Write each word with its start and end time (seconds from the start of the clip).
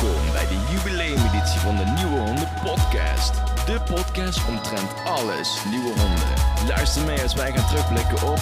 Welkom 0.00 0.32
bij 0.32 0.46
de 0.46 0.66
jubileumeditie 0.70 1.60
van 1.60 1.76
de 1.76 1.84
Nieuwe 1.84 2.18
Honden 2.18 2.48
Podcast. 2.62 3.34
De 3.66 3.80
podcast 3.94 4.48
omtrent 4.48 4.94
alles 5.04 5.64
nieuwe 5.64 6.00
honden. 6.00 6.66
Luister 6.68 7.04
mee 7.06 7.22
als 7.22 7.34
wij 7.34 7.52
gaan 7.52 7.68
terugblikken 7.68 8.28
op 8.28 8.38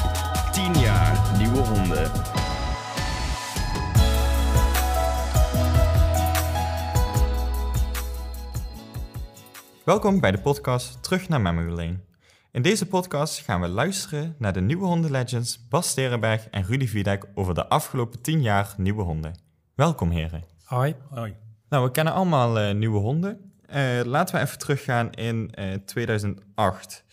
10 0.53 0.75
jaar 0.75 1.39
nieuwe 1.39 1.59
honden. 1.59 2.11
Welkom 9.85 10.21
bij 10.21 10.31
de 10.31 10.41
podcast 10.41 11.03
Terug 11.03 11.29
naar 11.29 11.41
Memory 11.41 11.73
Lane. 11.73 12.01
In 12.53 12.63
deze 12.63 12.87
podcast 12.87 13.39
gaan 13.39 13.61
we 13.61 13.69
luisteren 13.69 14.35
naar 14.39 14.53
de 14.53 14.61
nieuwe 14.61 14.85
hondenlegends 14.85 15.69
Bas 15.69 15.89
Sterenberg 15.89 16.49
en 16.49 16.65
Rudy 16.65 16.91
Wiedek 16.91 17.25
over 17.35 17.55
de 17.55 17.69
afgelopen 17.69 18.23
10 18.23 18.43
jaar 18.43 18.75
nieuwe 18.77 19.03
honden. 19.03 19.41
Welkom 19.75 20.11
heren. 20.11 20.45
Hoi. 20.65 20.95
Hoi. 21.11 21.48
Nou, 21.69 21.85
we 21.85 21.91
kennen 21.91 22.13
allemaal 22.13 22.59
eh, 22.59 22.75
nieuwe 22.75 22.99
honden. 22.99 23.53
Eh, 23.67 24.01
laten 24.05 24.35
we 24.35 24.41
even 24.41 24.59
teruggaan 24.59 25.13
in 25.13 25.51
eh, 25.51 25.75
2008. 25.75 27.05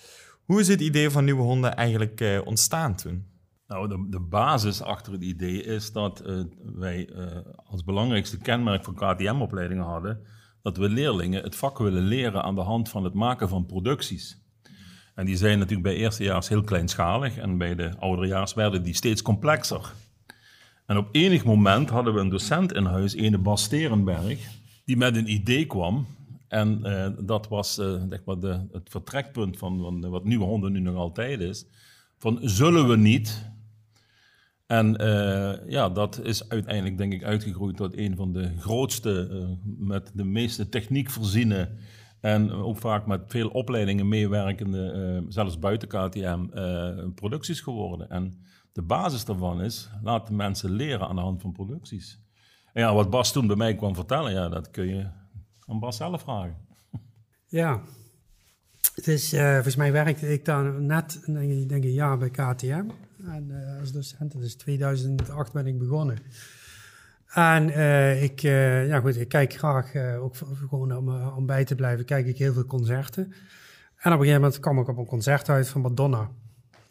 Hoe 0.45 0.59
is 0.59 0.67
het 0.67 0.81
idee 0.81 1.09
van 1.09 1.23
nieuwe 1.23 1.41
honden 1.41 1.75
eigenlijk 1.75 2.21
eh, 2.21 2.41
ontstaan 2.43 2.95
toen? 2.95 3.26
Nou, 3.67 3.88
de, 3.88 4.07
de 4.09 4.20
basis 4.20 4.81
achter 4.81 5.13
het 5.13 5.21
idee 5.21 5.63
is 5.63 5.91
dat 5.91 6.20
eh, 6.20 6.39
wij 6.76 7.09
eh, 7.09 7.26
als 7.65 7.84
belangrijkste 7.84 8.38
kenmerk 8.38 8.84
van 8.84 8.93
KTM-opleidingen 8.93 9.84
hadden 9.84 10.20
dat 10.62 10.77
we 10.77 10.90
leerlingen 10.90 11.43
het 11.43 11.55
vak 11.55 11.77
willen 11.77 12.03
leren 12.03 12.43
aan 12.43 12.55
de 12.55 12.62
hand 12.62 12.90
van 12.90 13.03
het 13.03 13.13
maken 13.13 13.49
van 13.49 13.65
producties. 13.65 14.43
En 15.15 15.26
die 15.26 15.37
zijn 15.37 15.57
natuurlijk 15.57 15.87
bij 15.87 15.95
eerstejaars 15.95 16.49
heel 16.49 16.63
kleinschalig 16.63 17.37
en 17.37 17.57
bij 17.57 17.76
de 17.76 17.98
ouderejaars 17.99 18.53
werden 18.53 18.84
die 18.84 18.95
steeds 18.95 19.21
complexer. 19.21 19.93
En 20.85 20.98
op 20.98 21.07
enig 21.12 21.45
moment 21.45 21.89
hadden 21.89 22.13
we 22.13 22.20
een 22.20 22.30
docent 22.30 22.73
in 22.73 22.85
huis, 22.85 23.13
ene 23.13 23.38
Bas 23.38 23.63
Sterenberg, 23.63 24.39
die 24.85 24.98
met 24.98 25.16
een 25.16 25.31
idee 25.31 25.66
kwam. 25.66 26.05
En 26.48 26.84
eh, 26.84 27.12
dat 27.20 27.48
was 27.48 27.73
zeg 28.09 28.23
maar 28.26 28.40
de, 28.40 28.68
het 28.71 28.90
vertrekpunt 28.90 29.57
van, 29.57 29.79
van 29.79 30.09
wat 30.09 30.24
nieuwe 30.24 30.46
honden 30.46 30.71
nu 30.71 30.79
nog 30.79 30.96
altijd 30.96 31.40
is. 31.40 31.65
Van 32.18 32.40
zullen 32.41 32.87
we 32.87 32.98
niet 32.98 33.54
en 34.68 34.98
eh, 34.98 35.70
ja, 35.70 35.90
dat 35.90 36.21
is 36.24 36.49
uiteindelijk 36.49 36.98
denk 36.98 37.13
ik 37.13 37.24
uitgegroeid 37.24 37.77
tot 37.77 37.98
een 37.98 38.15
van 38.15 38.34
de 38.34 38.52
grootste, 38.59 39.29
met 39.77 40.12
de 40.13 40.24
meeste 40.24 40.70
techniek 40.70 41.09
voorziene 41.09 41.70
en 42.20 42.52
ook 42.52 42.77
vaak 42.77 43.05
met 43.05 43.21
veel 43.27 43.49
opleidingen 43.49 44.07
meewerkende, 44.07 45.24
zelfs 45.29 45.59
buiten 45.59 45.87
KTM, 45.87 46.46
producties 47.15 47.59
geworden. 47.62 48.09
En 48.09 48.46
de 48.76 48.81
basis 48.81 49.26
daarvan 49.26 49.62
is, 49.62 49.90
laat 50.01 50.27
de 50.27 50.34
mensen 50.34 50.70
leren 50.70 51.07
aan 51.07 51.15
de 51.15 51.21
hand 51.21 51.41
van 51.41 51.51
producties. 51.51 52.20
En 52.73 52.81
ja, 52.81 52.93
wat 52.93 53.09
Bas 53.09 53.31
toen 53.31 53.48
bij 53.48 53.55
mij 53.55 53.76
kwam 53.76 53.95
vertellen, 53.95 54.31
ja, 54.31 54.49
dat 54.49 54.71
kun 54.71 54.87
je 54.87 55.07
aan 55.65 55.79
Bas 55.79 55.98
zelf 55.98 56.21
vragen. 56.21 56.57
Ja. 57.46 57.81
Dus 59.03 59.34
eh, 59.34 59.53
volgens 59.53 59.76
mij 59.76 59.91
werkte 59.91 60.34
ik 60.34 60.46
dan 60.46 60.85
net, 60.85 61.21
denk 61.26 61.70
denk 61.70 61.84
een 61.84 61.91
jaar 61.91 62.18
bij 62.18 62.29
KTM. 62.29 62.84
En 63.26 63.51
eh, 63.51 63.79
als 63.79 63.91
docent, 63.91 64.31
dus 64.31 64.56
2008 64.56 65.53
ben 65.53 65.68
ik 65.68 65.78
begonnen. 65.78 66.18
En 67.28 67.69
eh, 67.69 68.23
ik, 68.23 68.40
ja 68.90 69.00
goed, 69.00 69.19
ik 69.19 69.28
kijk 69.28 69.53
graag, 69.53 69.96
ook 69.96 70.35
gewoon 70.35 70.97
om, 70.97 71.09
om 71.09 71.46
bij 71.46 71.66
te 71.66 71.75
blijven, 71.75 72.06
kijk 72.06 72.28
ik 72.28 72.38
heel 72.38 72.53
veel 72.53 72.66
concerten. 72.66 73.23
En 73.23 74.12
op 74.13 74.19
een 74.19 74.25
gegeven 74.25 74.41
moment 74.41 74.59
kwam 74.59 74.79
ik 74.79 74.88
op 74.88 74.97
een 74.97 75.06
concert 75.06 75.50
uit 75.50 75.69
van 75.69 75.81
Madonna. 75.81 76.29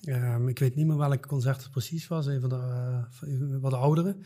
Ehm, 0.04 0.48
ik 0.48 0.58
weet 0.58 0.74
niet 0.74 0.86
meer 0.86 0.96
welk 0.96 1.26
concert 1.26 1.62
het 1.62 1.70
precies 1.70 2.08
was, 2.08 2.26
een 2.26 2.40
van 2.40 2.48
de 2.48 2.56
eh, 2.56 3.28
een 3.28 3.60
wat 3.60 3.72
oudere. 3.72 4.16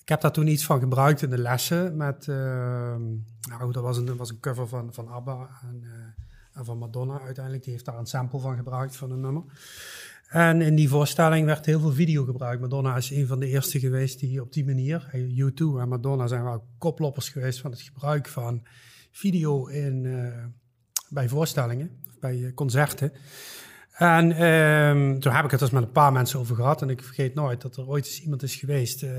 Ik 0.00 0.08
heb 0.08 0.20
daar 0.20 0.32
toen 0.32 0.46
iets 0.46 0.64
van 0.64 0.80
gebruikt 0.80 1.22
in 1.22 1.30
de 1.30 1.38
lessen. 1.38 1.96
Met, 1.96 2.28
ehm, 2.28 3.02
nou, 3.48 3.72
dat 3.72 3.82
was 3.82 3.96
een, 3.96 4.16
was 4.16 4.30
een 4.30 4.40
cover 4.40 4.68
van, 4.68 4.94
van 4.94 5.08
ABBA 5.08 5.48
en, 5.62 5.82
eh, 5.82 6.58
en 6.58 6.64
van 6.64 6.78
Madonna 6.78 7.20
uiteindelijk. 7.20 7.64
Die 7.64 7.72
heeft 7.72 7.84
daar 7.84 7.98
een 7.98 8.06
sample 8.06 8.40
van 8.40 8.56
gebruikt 8.56 8.96
van 8.96 9.10
een 9.10 9.20
nummer. 9.20 9.44
En 10.28 10.62
in 10.62 10.74
die 10.74 10.88
voorstelling 10.88 11.46
werd 11.46 11.66
heel 11.66 11.80
veel 11.80 11.92
video 11.92 12.24
gebruikt. 12.24 12.60
Madonna 12.60 12.96
is 12.96 13.10
een 13.10 13.26
van 13.26 13.40
de 13.40 13.46
eerste 13.46 13.78
geweest 13.78 14.20
die 14.20 14.40
op 14.40 14.52
die 14.52 14.64
manier, 14.64 15.08
eh, 15.12 15.38
U2 15.38 15.80
en 15.80 15.88
Madonna 15.88 16.26
zijn 16.26 16.44
wel 16.44 16.64
koploppers 16.78 17.28
geweest 17.28 17.60
van 17.60 17.70
het 17.70 17.80
gebruik 17.80 18.28
van 18.28 18.62
video 19.10 19.66
in, 19.66 20.06
eh, 20.06 20.44
bij 21.08 21.28
voorstellingen, 21.28 21.90
bij 22.20 22.44
eh, 22.44 22.54
concerten. 22.54 23.12
En 23.94 24.32
ehm, 24.32 25.18
toen 25.18 25.32
heb 25.32 25.44
ik 25.44 25.50
het 25.50 25.60
dus 25.60 25.70
met 25.70 25.82
een 25.82 25.90
paar 25.90 26.12
mensen 26.12 26.38
over 26.38 26.56
gehad. 26.56 26.82
En 26.82 26.90
ik 26.90 27.02
vergeet 27.02 27.34
nooit 27.34 27.60
dat 27.60 27.76
er 27.76 27.88
ooit 27.88 28.06
eens 28.06 28.22
iemand 28.22 28.42
is 28.42 28.54
geweest 28.54 29.02
eh, 29.02 29.10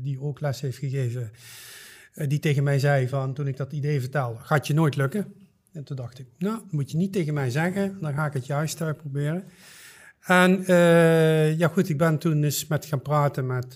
die 0.00 0.20
ook 0.20 0.40
les 0.40 0.60
heeft 0.60 0.78
gegeven. 0.78 1.30
eh, 2.14 2.28
die 2.28 2.38
tegen 2.38 2.62
mij 2.62 2.78
zei 2.78 3.08
van, 3.08 3.34
toen 3.34 3.46
ik 3.46 3.56
dat 3.56 3.72
idee 3.72 4.00
vertelde, 4.00 4.38
gaat 4.40 4.66
je 4.66 4.74
nooit 4.74 4.96
lukken. 4.96 5.34
En 5.72 5.84
toen 5.84 5.96
dacht 5.96 6.18
ik, 6.18 6.26
nou, 6.38 6.60
moet 6.70 6.90
je 6.90 6.96
niet 6.96 7.12
tegen 7.12 7.34
mij 7.34 7.50
zeggen. 7.50 7.98
Dan 8.00 8.14
ga 8.14 8.26
ik 8.26 8.32
het 8.32 8.46
juist 8.46 8.82
uitproberen. 8.82 9.44
En 10.20 10.64
eh, 10.66 11.58
ja 11.58 11.68
goed, 11.68 11.88
ik 11.88 11.98
ben 11.98 12.18
toen 12.18 12.42
eens 12.42 12.66
met 12.66 12.84
gaan 12.84 13.02
praten 13.02 13.46
met... 13.46 13.74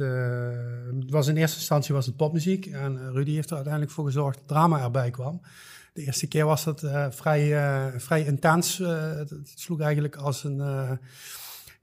was 1.09 1.27
in 1.27 1.37
eerste 1.37 1.59
instantie 1.59 1.95
was 1.95 2.07
het 2.07 2.17
popmuziek. 2.17 2.67
En 2.67 3.13
Rudy 3.13 3.35
heeft 3.35 3.49
er 3.49 3.55
uiteindelijk 3.55 3.93
voor 3.93 4.05
gezorgd 4.05 4.39
dat 4.39 4.49
drama 4.49 4.83
erbij 4.83 5.11
kwam. 5.11 5.41
De 5.93 6.03
eerste 6.05 6.27
keer 6.27 6.45
was 6.45 6.65
dat 6.65 6.83
eh, 6.83 7.07
vrij, 7.11 7.57
eh, 7.57 7.99
vrij 8.01 8.25
intens. 8.25 8.81
eh, 8.81 9.15
het, 9.15 9.33
sloeg 9.55 9.81
eigenlijk 9.81 10.17
als 10.17 10.45
een... 10.45 10.57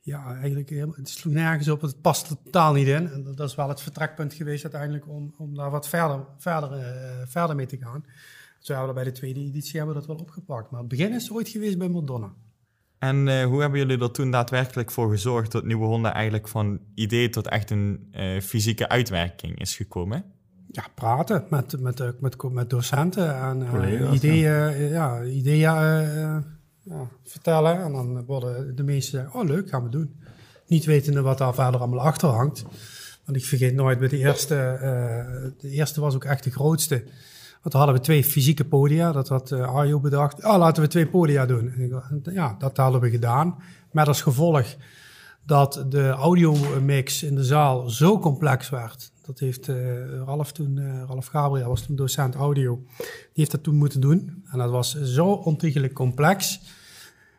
ja, 0.02 0.36
eigenlijk 0.36 0.70
het 0.96 1.10
sloeg 1.10 1.34
nergens 1.34 1.68
op. 1.70 1.82
Het 1.82 2.02
past 2.02 2.28
totaal 2.28 2.74
niet 2.74 2.88
in. 2.88 3.10
En 3.12 3.24
dat- 3.36 3.50
is 3.50 3.56
wel 3.56 3.70
het 3.70 3.82
vertrekpunt 3.82 4.34
geweest 4.34 4.64
uiteindelijk 4.64 5.08
om, 5.08 5.34
om 5.38 5.56
daar 5.56 5.72
wat 5.72 5.90
verder, 5.90 6.26
verder, 6.38 6.70
verder 7.28 7.56
mee 7.56 7.66
te 7.66 7.78
gaan. 7.78 8.06
Zo 8.60 8.72
hebben 8.74 8.90
we 8.90 9.02
bij 9.02 9.12
de 9.12 9.18
tweede 9.18 9.40
editie 9.40 9.78
hebben 9.78 9.94
we 9.96 10.00
dat 10.00 10.10
wel 10.10 10.20
opgepakt. 10.26 10.72
Maar 10.72 10.80
het 10.80 10.90
begin 10.90 11.14
is 11.14 11.32
ooit 11.32 11.50
geweest 11.50 11.78
bij 11.78 11.90
Madonna. 11.90 12.34
En 13.00 13.44
hoe 13.44 13.62
hebben 13.62 13.80
jullie 13.80 14.00
er 14.00 14.12
toen 14.12 14.32
daadwerkelijk 14.32 14.92
voor 14.92 15.10
gezorgd 15.10 15.52
dat 15.52 15.64
nieuwe 15.66 15.86
honden 15.86 16.14
eigenlijk 16.14 16.48
van 16.48 16.80
idee 16.96 17.30
tot 17.30 17.48
echt 17.48 17.70
een 17.72 18.14
fysieke 18.44 18.90
uitwerking 18.90 19.60
is 19.60 19.76
gekomen? 19.76 20.26
Ja, 20.72 20.84
praten 20.96 21.46
met, 21.50 21.80
met, 21.80 22.00
met, 22.00 22.22
met, 22.22 22.52
met 22.52 22.70
docenten 22.70 23.36
en 23.36 23.82
eh, 23.82 24.14
ideeën, 24.14 24.52
eh, 24.52 24.92
ja, 24.92 25.24
ideeën 25.24 25.70
eh, 25.70 26.24
eh, 26.24 26.38
ja, 26.84 27.08
vertellen. 27.24 27.84
En 27.84 27.92
dan 27.92 28.26
worden 28.26 28.76
de 28.76 28.84
meesten 28.84 29.20
zeggen, 29.20 29.40
oh 29.40 29.48
leuk, 29.48 29.70
gaan 29.70 29.84
we 29.84 29.90
doen. 29.90 30.16
Niet 30.68 30.86
wetende 30.86 31.22
wat 31.22 31.38
daar 31.38 31.54
verder 31.54 31.80
allemaal 31.80 32.00
achter 32.06 32.30
hangt. 32.30 32.66
Want 33.26 33.38
ik 33.38 33.46
vergeet 33.46 33.76
nooit, 33.76 34.00
bij 34.00 34.08
de 34.08 34.18
eerste, 34.18 34.56
eh, 34.56 35.52
de 35.60 35.70
eerste 35.70 36.02
was 36.02 36.16
ook 36.16 36.24
echt 36.24 36.44
de 36.44 36.52
grootste. 36.52 37.04
Want 37.62 37.74
dan 37.74 37.82
hadden 37.82 37.96
we 37.96 38.02
twee 38.02 38.24
fysieke 38.24 38.66
podia, 38.66 39.12
dat 39.12 39.28
had 39.28 39.52
eh, 39.52 39.74
Arjo 39.76 40.00
bedacht. 40.00 40.46
Oh, 40.46 40.58
laten 40.58 40.84
we 40.84 40.90
twee 40.90 41.08
podia 41.08 41.46
doen. 41.46 41.74
Ja, 42.24 42.56
dat 42.60 42.78
hadden 42.78 43.02
we 43.02 43.10
gedaan. 43.10 43.56
Met 43.92 44.08
als 44.08 44.22
gevolg 44.22 44.66
dat 45.46 45.86
de 45.90 46.10
audiomix 46.10 47.24
in 47.24 47.36
de 47.36 47.44
zaal 47.44 47.90
zo 47.90 48.20
complex 48.20 48.70
werd. 48.70 49.12
Dat 49.30 49.40
heeft 49.40 49.68
eh, 49.68 49.76
Ralf 50.26 50.52
toen, 50.52 50.78
eh, 50.78 51.04
Ralf 51.08 51.26
Gabriel 51.26 51.68
was 51.68 51.82
toen 51.82 51.96
docent 51.96 52.36
audio. 52.36 52.84
Die 52.98 53.08
heeft 53.34 53.52
dat 53.52 53.64
toen 53.64 53.76
moeten 53.76 54.02
doen. 54.02 54.44
En 54.52 54.58
dat 54.58 54.70
was 54.70 55.02
zo 55.02 55.32
ontiegelijk 55.32 55.94
complex. 55.94 56.60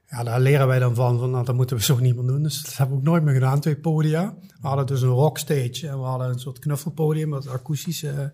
Ja, 0.09 0.23
daar 0.23 0.41
leren 0.41 0.67
wij 0.67 0.79
dan 0.79 0.95
van, 0.95 1.19
van 1.19 1.31
nou, 1.31 1.45
dat 1.45 1.55
moeten 1.55 1.77
we 1.77 1.83
zo 1.83 1.99
niet 2.01 2.17
meer 2.17 2.27
doen. 2.27 2.43
Dus 2.43 2.63
dat 2.63 2.77
hebben 2.77 2.97
we 2.97 3.01
ook 3.01 3.09
nooit 3.09 3.23
meer 3.23 3.35
gedaan, 3.35 3.61
twee 3.61 3.77
podia. 3.77 4.35
We 4.61 4.69
hadden 4.69 4.87
dus 4.87 5.03
een 5.03 5.09
rockstage 5.09 5.89
en 5.89 5.99
we 5.99 6.05
hadden 6.05 6.29
een 6.29 6.39
soort 6.39 6.59
knuffelpodium 6.59 7.29
met 7.29 7.49
akoestische, 7.49 8.33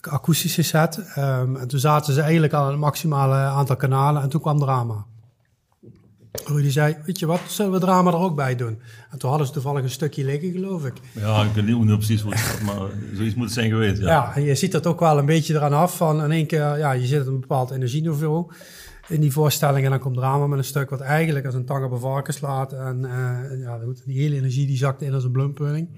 akoestische 0.00 0.62
set. 0.62 0.98
Ehm, 0.98 1.56
en 1.56 1.68
toen 1.68 1.80
zaten 1.80 2.14
ze 2.14 2.20
eigenlijk 2.20 2.52
aan 2.52 2.66
het 2.66 2.78
maximale 2.78 3.34
aantal 3.34 3.76
kanalen 3.76 4.22
en 4.22 4.28
toen 4.28 4.40
kwam 4.40 4.58
drama. 4.58 5.06
Rudy 6.32 6.70
zei, 6.70 6.96
weet 7.04 7.18
je 7.18 7.26
wat, 7.26 7.40
zullen 7.48 7.72
we 7.72 7.78
drama 7.78 8.10
er 8.10 8.16
ook 8.16 8.36
bij 8.36 8.56
doen? 8.56 8.78
En 9.10 9.18
toen 9.18 9.28
hadden 9.28 9.46
ze 9.46 9.52
toevallig 9.52 9.82
een 9.82 9.90
stukje 9.90 10.24
liggen, 10.24 10.52
geloof 10.52 10.84
ik. 10.84 10.94
Ja, 11.12 11.42
ik 11.42 11.52
weet 11.52 11.64
niet 11.64 11.74
hoe 11.74 11.96
precies 11.96 12.22
wat 12.22 12.32
het 12.36 12.62
maar 12.62 12.88
zoiets 13.14 13.34
moet 13.34 13.44
het 13.44 13.54
zijn 13.54 13.70
geweest. 13.70 14.00
Ja. 14.00 14.06
Ja, 14.06 14.34
en 14.34 14.42
je 14.42 14.54
ziet 14.54 14.72
dat 14.72 14.86
ook 14.86 15.00
wel 15.00 15.18
een 15.18 15.26
beetje 15.26 15.54
eraan 15.54 15.72
af 15.72 15.96
van 15.96 16.22
in 16.22 16.30
één 16.30 16.46
keer, 16.46 16.78
ja, 16.78 16.92
je 16.92 17.06
zit 17.06 17.20
op 17.20 17.26
een 17.26 17.40
bepaald 17.40 17.70
energieniveau 17.70 18.52
in 19.08 19.20
die 19.20 19.32
voorstelling 19.32 19.84
en 19.84 19.90
dan 19.90 20.00
komt 20.00 20.16
drama 20.16 20.46
met 20.46 20.58
een 20.58 20.64
stuk 20.64 20.90
wat 20.90 21.00
eigenlijk 21.00 21.46
als 21.46 21.54
een 21.54 21.64
tang 21.64 21.84
op 21.84 21.90
een 21.90 21.98
varken 21.98 22.34
slaat. 22.34 22.72
En 22.72 23.04
eh, 23.04 23.60
ja, 23.60 23.80
die 24.04 24.20
hele 24.20 24.36
energie 24.36 24.66
die 24.66 24.76
zakt 24.76 25.02
in 25.02 25.14
als 25.14 25.24
een 25.24 25.30
blumpudding. 25.30 25.88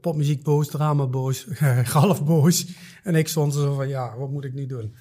Popmuziek 0.00 0.42
boos, 0.42 0.68
drama 0.68 1.06
boos, 1.06 1.46
half 1.92 2.24
boos. 2.24 2.66
En 3.02 3.14
ik 3.14 3.28
stond 3.28 3.54
er 3.54 3.60
zo 3.60 3.74
van, 3.74 3.88
ja, 3.88 4.16
wat 4.18 4.30
moet 4.30 4.44
ik 4.44 4.54
nu 4.54 4.66
doen? 4.66 4.94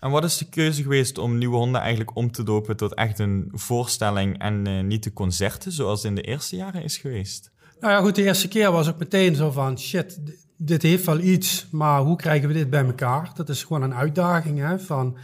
En 0.00 0.10
wat 0.10 0.24
is 0.24 0.38
de 0.38 0.48
keuze 0.48 0.82
geweest 0.82 1.18
om 1.18 1.38
nieuwe 1.38 1.56
honden 1.56 1.80
eigenlijk 1.80 2.16
om 2.16 2.30
te 2.30 2.42
dopen 2.42 2.76
tot 2.76 2.94
echt 2.94 3.18
een 3.18 3.48
voorstelling 3.52 4.38
en 4.38 4.66
eh, 4.66 4.82
niet 4.82 5.02
de 5.02 5.12
concerten 5.12 5.72
zoals 5.72 6.04
in 6.04 6.14
de 6.14 6.22
eerste 6.22 6.56
jaren 6.56 6.82
is 6.82 6.96
geweest? 6.96 7.50
Nou 7.80 7.92
ja, 7.92 8.00
goed, 8.00 8.14
de 8.14 8.22
eerste 8.22 8.48
keer 8.48 8.72
was 8.72 8.88
ook 8.88 8.98
meteen 8.98 9.34
zo 9.34 9.50
van, 9.50 9.78
shit, 9.78 10.20
dit 10.56 10.82
heeft 10.82 11.04
wel 11.04 11.20
iets, 11.20 11.66
maar 11.70 12.00
hoe 12.00 12.16
krijgen 12.16 12.48
we 12.48 12.54
dit 12.54 12.70
bij 12.70 12.84
elkaar? 12.84 13.30
Dat 13.34 13.48
is 13.48 13.64
gewoon 13.64 13.82
een 13.82 13.94
uitdaging, 13.94 14.58
hè, 14.58 14.78
van... 14.78 15.18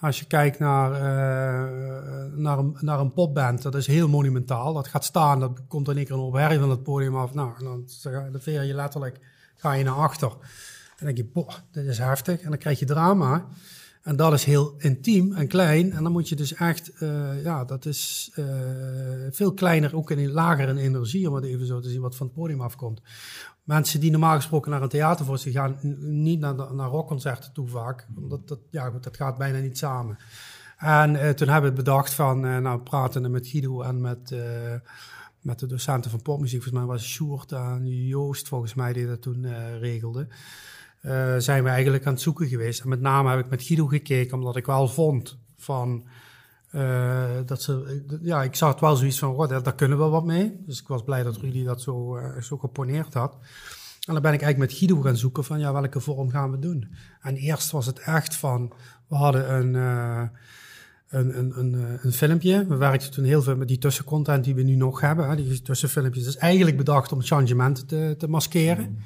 Als 0.00 0.18
je 0.18 0.24
kijkt 0.24 0.58
naar, 0.58 0.92
eh, 0.92 2.32
naar, 2.34 2.58
een, 2.58 2.76
naar 2.80 3.00
een 3.00 3.12
popband, 3.12 3.62
dat 3.62 3.74
is 3.74 3.86
heel 3.86 4.08
monumentaal. 4.08 4.72
Dat 4.72 4.88
gaat 4.88 5.04
staan, 5.04 5.40
dat 5.40 5.60
komt 5.68 5.88
in 5.88 5.96
één 5.96 6.04
keer 6.04 6.14
een 6.14 6.20
opherrie 6.20 6.58
van 6.58 6.70
het 6.70 6.82
podium 6.82 7.16
af. 7.16 7.34
Nou, 7.34 7.52
en 7.58 7.64
dan, 7.64 7.84
dan 8.32 8.40
veer 8.40 8.62
je 8.62 8.74
letterlijk, 8.74 9.18
ga 9.56 9.72
je 9.72 9.84
naar 9.84 9.94
achter. 9.94 10.28
dan 10.28 11.06
denk 11.06 11.16
je, 11.16 11.24
boh, 11.24 11.48
dit 11.70 11.86
is 11.86 11.98
heftig. 11.98 12.40
En 12.40 12.48
dan 12.48 12.58
krijg 12.58 12.78
je 12.78 12.84
drama. 12.84 13.46
En 14.04 14.16
dat 14.16 14.32
is 14.32 14.44
heel 14.44 14.74
intiem 14.78 15.32
en 15.32 15.48
klein. 15.48 15.92
En 15.92 16.02
dan 16.02 16.12
moet 16.12 16.28
je 16.28 16.36
dus 16.36 16.54
echt, 16.54 16.92
eh, 16.98 17.42
ja, 17.42 17.64
dat 17.64 17.84
is 17.84 18.30
uh, 18.34 18.46
veel 19.30 19.54
kleiner, 19.54 19.96
ook 19.96 20.10
in, 20.10 20.30
lager 20.30 20.68
in 20.68 20.76
energie, 20.76 21.28
om 21.28 21.34
het 21.34 21.44
even 21.44 21.66
zo 21.66 21.80
te 21.80 21.88
zien, 21.88 22.00
wat 22.00 22.16
van 22.16 22.26
het 22.26 22.34
podium 22.34 22.60
afkomt. 22.60 23.02
Mensen 23.62 24.00
die 24.00 24.10
normaal 24.10 24.36
gesproken 24.36 24.70
naar 24.70 24.82
een 24.82 24.88
theatervoorstelling 24.88 25.60
gaan, 25.60 25.96
niet 26.22 26.40
naar, 26.40 26.54
naar 26.54 26.88
rockconcerten 26.88 27.52
toe 27.52 27.68
vaak. 27.68 28.06
Omdat 28.16 28.48
dat, 28.48 28.58
ja, 28.70 28.90
goed, 28.90 29.02
dat 29.02 29.16
gaat 29.16 29.38
bijna 29.38 29.58
niet 29.58 29.78
samen. 29.78 30.16
En 30.78 31.14
uh, 31.14 31.28
toen 31.30 31.48
hebben 31.48 31.70
we 31.70 31.76
bedacht 31.76 32.14
van, 32.14 32.40
nou, 32.40 32.80
pratende 32.80 33.28
met 33.28 33.46
Guido 33.46 33.82
en 33.82 34.00
met 34.00 34.34
met 35.44 35.58
de 35.58 35.66
docenten 35.66 36.10
van 36.10 36.22
popmuziek, 36.22 36.62
volgens 36.62 36.84
mij 36.84 36.94
was 36.94 37.04
Sjoerd 37.04 37.52
en 37.52 38.06
Joost 38.06 38.48
volgens 38.48 38.74
mij 38.74 38.92
die 38.92 39.06
dat 39.06 39.22
toen 39.22 39.42
uh, 39.42 39.78
regelde, 39.78 40.28
uh, 41.06 41.34
zijn 41.38 41.64
we 41.64 41.68
eigenlijk 41.68 42.06
aan 42.06 42.12
het 42.12 42.22
zoeken 42.22 42.48
geweest. 42.48 42.80
En 42.80 42.88
met 42.88 43.00
name 43.00 43.30
heb 43.30 43.38
ik 43.38 43.50
met 43.50 43.62
Guido 43.62 43.86
gekeken, 43.86 44.36
omdat 44.36 44.56
ik 44.56 44.66
wel 44.66 44.88
vond 44.88 45.38
van 45.56 46.06
uh, 46.74 47.24
dat 47.46 47.62
ze, 47.62 48.04
ja, 48.22 48.42
ik 48.42 48.54
zag 48.54 48.70
het 48.70 48.80
wel 48.80 48.96
zoiets 48.96 49.18
van, 49.18 49.30
oh, 49.30 49.48
daar, 49.48 49.74
kunnen 49.74 49.98
we 49.98 50.04
wat 50.04 50.24
mee. 50.24 50.62
Dus 50.66 50.80
ik 50.80 50.88
was 50.88 51.04
blij 51.04 51.22
dat 51.22 51.36
Rudy 51.36 51.64
dat 51.64 51.82
zo, 51.82 52.18
zo 52.40 52.56
geponeerd 52.58 53.14
had. 53.14 53.32
En 54.06 54.12
dan 54.12 54.22
ben 54.22 54.32
ik 54.32 54.42
eigenlijk 54.42 54.70
met 54.70 54.78
Guido 54.78 55.00
gaan 55.00 55.16
zoeken 55.16 55.44
van, 55.44 55.58
ja, 55.58 55.72
welke 55.72 56.00
vorm 56.00 56.30
gaan 56.30 56.50
we 56.50 56.58
doen? 56.58 56.94
En 57.20 57.36
eerst 57.36 57.70
was 57.70 57.86
het 57.86 57.98
echt 57.98 58.36
van, 58.36 58.72
we 59.08 59.16
hadden 59.16 59.54
een 59.54 59.74
een, 61.14 61.38
een, 61.38 61.58
een, 61.58 61.74
eh, 61.74 62.04
een, 62.04 62.12
filmpje. 62.12 62.66
We 62.66 62.76
werkten 62.76 63.10
toen 63.10 63.24
heel 63.24 63.42
veel 63.42 63.56
met 63.56 63.68
die 63.68 63.78
tussencontent 63.78 64.44
die 64.44 64.54
we 64.54 64.62
nu 64.62 64.74
nog 64.74 65.00
hebben. 65.00 65.28
Hè, 65.28 65.36
die 65.36 65.62
tussenfilmpjes. 65.62 66.26
Is 66.26 66.36
eigenlijk 66.36 66.76
bedacht 66.76 67.12
om 67.12 67.22
changement 67.22 67.88
te, 67.88 68.14
te 68.18 68.28
maskeren. 68.28 68.90
Mm. 68.90 68.98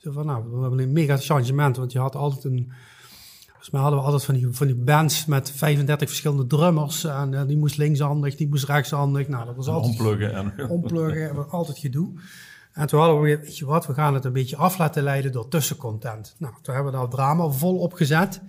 Zo 0.00 0.12
van, 0.12 0.26
nou, 0.26 0.44
we 0.50 0.60
hebben 0.60 0.78
een 0.78 0.92
mega 0.92 1.16
changement, 1.16 1.76
want 1.76 1.92
je 1.92 1.98
had 1.98 2.16
altijd 2.16 2.44
een... 2.44 2.72
Volgens 3.46 3.70
mij 3.70 3.80
hadden 3.80 3.98
we 3.98 4.04
altijd 4.04 4.24
van 4.24 4.34
die, 4.34 4.48
van 4.50 4.66
die 4.66 4.76
bands 4.76 5.26
met 5.26 5.50
35 5.50 6.08
verschillende 6.08 6.46
drummers. 6.46 7.04
En 7.04 7.32
uh, 7.32 7.42
die 7.46 7.56
moest 7.56 7.76
linkshandig, 7.76 8.36
die 8.36 8.48
moest 8.48 8.64
rechtshandig. 8.64 9.28
Nou, 9.28 9.44
dat 9.44 9.56
was 9.56 9.68
altijd... 9.68 9.92
Ompluggen. 9.98 10.34
En... 10.34 10.68
Ompluggen, 10.70 11.50
altijd 11.50 11.78
gedoe. 11.78 12.12
En 12.72 12.86
toen 12.86 13.00
hadden 13.00 13.20
we 13.20 13.26
weet 13.26 13.58
je 13.58 13.64
wat, 13.64 13.86
we 13.86 13.94
gaan 13.94 14.14
het 14.14 14.24
een 14.24 14.32
beetje 14.32 14.56
af 14.56 14.78
laten 14.78 15.02
leiden 15.02 15.32
door 15.32 15.48
tussencontent. 15.48 16.34
Nou, 16.38 16.54
toen 16.62 16.74
hebben 16.74 16.92
we 16.92 16.98
daar 16.98 17.08
drama 17.08 17.48
vol 17.48 17.78
opgezet. 17.78 18.40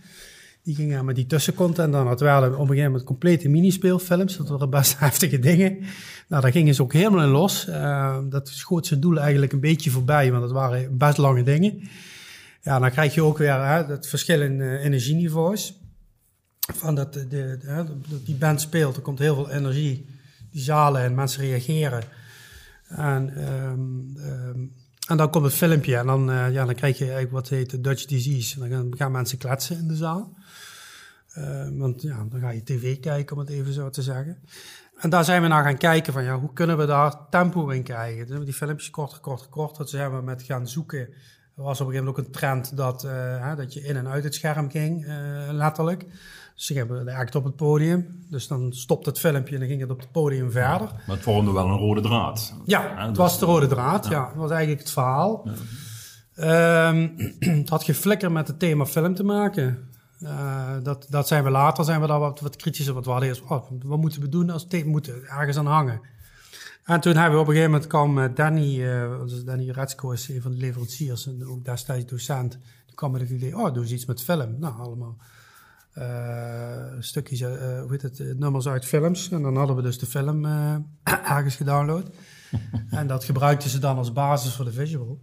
Die 0.64 0.76
gingen 0.76 1.06
met 1.06 1.16
die 1.16 1.26
tussencontent 1.26 1.94
dan. 1.94 2.08
Het 2.08 2.20
waren 2.20 2.54
op 2.54 2.60
een 2.60 2.68
gegeven 2.68 2.86
moment 2.86 3.04
complete 3.04 3.50
minispeelfilms. 3.50 4.38
Dat 4.38 4.50
waren 4.50 4.70
best 4.70 5.00
heftige 5.00 5.40
dingen. 5.40 5.78
Nou, 6.28 6.42
daar 6.42 6.52
gingen 6.52 6.76
ze 6.76 6.82
ook 6.82 6.94
helemaal 6.94 7.24
in 7.24 7.30
los. 7.30 7.68
Uh, 7.68 8.18
dat 8.30 8.48
schoot 8.48 8.88
zijn 8.88 9.00
doel 9.00 9.20
eigenlijk 9.20 9.52
een 9.52 9.60
beetje 9.60 9.90
voorbij, 9.90 10.32
want 10.32 10.44
het 10.44 10.52
waren 10.52 10.98
best 10.98 11.18
lange 11.18 11.44
dingen. 11.44 11.90
Ja, 12.62 12.80
dan 12.80 12.92
krijg 12.92 13.14
je 13.14 13.24
ook 13.24 13.38
weer 13.38 13.54
hè, 13.54 13.84
het 13.86 14.08
verschil 14.08 14.42
in 14.42 14.60
uh, 14.60 14.84
energieniveaus. 14.84 15.80
Van 16.76 16.96
dat 16.96 17.14
de, 17.14 17.58
die 18.26 18.36
band 18.36 18.62
speelt, 18.62 18.96
er 18.96 19.02
komt 19.02 19.20
heel 19.20 19.36
veel 19.36 19.50
energie. 19.50 20.06
Die 20.52 20.62
zalen 20.62 21.02
en 21.02 21.16
mensen 21.16 21.44
reageren. 21.44 22.04
En, 22.88 23.52
um, 23.54 24.14
um, 24.18 24.74
en 25.08 25.18
dan 25.18 25.30
komt 25.30 25.46
het 25.46 25.54
filmpje 25.54 25.98
en 25.98 26.06
dan, 26.06 26.30
uh, 26.30 26.54
ja, 26.54 26.66
dan 26.66 26.76
krijg 26.76 26.98
je 26.98 27.04
eigenlijk 27.04 27.34
wat 27.34 27.50
heet 27.50 27.70
de 27.70 27.82
Dutch 27.82 28.06
disease. 28.06 28.64
En 28.64 28.70
dan 28.70 28.94
gaan 28.98 29.12
mensen 29.12 29.38
kletsen 29.38 29.78
in 29.78 29.88
de 29.88 29.96
zaal. 29.96 30.34
Uh, 31.38 31.80
want 31.80 32.02
ja, 32.02 32.26
dan 32.30 32.40
ga 32.40 32.50
je 32.50 32.64
tv 32.64 33.00
kijken, 33.00 33.36
om 33.36 33.42
het 33.42 33.50
even 33.50 33.74
zo 33.74 33.90
te 33.90 34.02
zeggen. 34.02 34.38
En 34.98 35.10
daar 35.10 35.26
zijn 35.26 35.42
we 35.42 35.48
naar 35.48 35.64
gaan 35.64 35.78
kijken 35.78 36.14
van, 36.14 36.24
ja, 36.24 36.40
hoe 36.40 36.54
kunnen 36.54 36.78
we 36.78 36.86
daar 36.86 37.30
tempo 37.30 37.70
in 37.70 37.84
krijgen? 37.84 38.28
Dus 38.28 38.46
die 38.46 38.54
filmpjes 38.54 38.90
korter, 38.90 39.20
korter, 39.20 39.48
korter. 39.48 39.78
Dat 39.78 39.90
zijn 39.90 40.16
we 40.16 40.22
met 40.22 40.44
gaan 40.44 40.68
zoeken. 40.68 41.00
Er 41.00 41.64
was 41.64 41.82
op 41.82 41.88
een 41.88 41.94
gegeven 41.94 42.06
moment 42.06 42.18
ook 42.18 42.26
een 42.26 42.40
trend 42.40 42.78
dat, 42.78 43.04
uh, 43.04 43.12
hè, 43.48 43.56
dat 43.56 43.74
je 43.74 43.82
in 43.82 43.96
en 43.96 44.08
uit 44.08 44.24
het 44.24 44.36
scherm 44.36 44.70
ging, 44.70 45.06
uh, 45.06 45.14
letterlijk. 45.52 46.06
Dus 46.56 46.70
ik 46.70 46.76
heb 46.76 46.92
echt 47.06 47.36
op 47.36 47.44
het 47.44 47.56
podium. 47.56 48.26
Dus 48.30 48.48
dan 48.48 48.74
stopt 48.74 49.06
het 49.06 49.20
filmpje 49.20 49.54
en 49.54 49.60
dan 49.60 49.70
ging 49.70 49.82
het 49.82 49.92
op 49.92 50.00
het 50.00 50.12
podium 50.12 50.52
verder. 50.52 50.88
Ja, 50.88 51.02
maar 51.08 51.16
het 51.16 51.24
vormde 51.24 51.52
wel 51.52 51.68
een 51.68 51.78
rode 51.78 52.02
draad. 52.02 52.54
Ja, 52.66 53.08
het 53.08 53.18
was 53.18 53.40
de 53.40 53.46
rode 53.46 53.68
draad. 53.68 54.08
Ja, 54.08 54.26
dat 54.26 54.36
was 54.36 54.52
eigenlijk 54.52 54.82
het 54.82 54.92
verhaal. 54.92 55.50
Ja. 56.36 56.90
Um, 56.90 57.16
het 57.60 57.70
had 57.70 57.84
geen 57.84 57.96
flikker 57.96 58.32
met 58.32 58.48
het 58.48 58.60
thema 58.60 58.86
film 58.86 59.16
te 59.16 59.24
maken. 59.24 59.90
Uh, 60.24 60.74
dat, 60.84 61.06
dat 61.10 61.28
zijn 61.28 61.44
we 61.44 61.50
later, 61.50 61.84
zijn 61.84 62.02
we 62.02 62.08
daar 62.08 62.20
wat, 62.20 62.40
wat 62.40 62.56
kritischer. 62.56 62.94
Wat 62.94 63.06
we 63.06 63.12
hadden 63.12 63.30
eerst, 63.30 63.42
oh, 63.42 63.70
wat 63.84 64.00
moeten 64.00 64.22
we 64.22 64.30
doen 64.30 64.50
als 64.50 64.66
het 64.70 64.86
moeten 64.86 65.24
ergens 65.28 65.58
aan 65.58 65.66
hangen. 65.66 66.02
En 66.84 67.00
toen 67.00 67.16
hebben 67.16 67.34
we 67.34 67.40
op 67.40 67.48
een 67.48 67.54
gegeven 67.54 67.72
moment 67.72 67.90
kwam 67.90 68.18
uh, 68.18 68.26
Danny, 68.36 68.80
uh, 68.80 69.46
Danny 69.46 69.70
Retsko 69.70 70.12
is 70.12 70.30
een 70.30 70.42
van 70.42 70.52
de 70.52 70.58
leveranciers 70.58 71.28
en 71.28 71.48
ook 71.48 71.66
destijds 71.66 72.06
docent. 72.06 72.60
Die 72.86 72.96
kwam 72.96 73.12
met 73.12 73.22
het 73.22 73.30
idee, 73.30 73.58
oh, 73.58 73.74
doe 73.74 73.84
eens 73.84 73.92
iets 73.92 74.06
met 74.06 74.24
film. 74.24 74.60
Nou, 74.60 74.80
allemaal 74.80 75.18
stukjes, 77.00 77.42
hoe 77.42 77.88
heet 77.90 78.02
het, 78.02 78.40
nummers 78.40 78.68
uit 78.68 78.86
films. 78.86 79.32
En 79.32 79.42
dan 79.42 79.56
hadden 79.56 79.76
we 79.76 79.82
dus 79.82 80.00
de 80.00 80.06
film 80.06 80.46
ergens 81.36 81.56
gedownload. 81.56 82.10
en 82.90 83.08
dat 83.08 83.24
gebruikten 83.24 83.70
ze 83.70 83.80
dan 83.80 83.98
als 83.98 84.14
basis 84.14 84.54
voor 84.54 84.66
de 84.66 84.72
visual. 84.72 85.20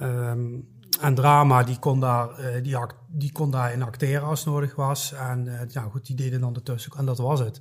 Um, 0.00 0.68
en 1.00 1.14
drama, 1.14 1.62
die 1.62 1.78
kon, 1.78 2.00
daar, 2.00 2.28
uh, 2.40 2.62
die, 2.62 2.76
die 3.06 3.32
kon 3.32 3.50
daarin 3.50 3.82
acteren 3.82 4.26
als 4.26 4.44
nodig 4.44 4.74
was. 4.74 5.12
En 5.12 5.68
ja, 5.68 5.82
goed, 5.82 6.06
die 6.06 6.16
deden 6.16 6.40
dan 6.40 6.54
ertussen. 6.54 6.92
En 6.96 7.04
dat 7.04 7.18
was 7.18 7.40
het. 7.40 7.60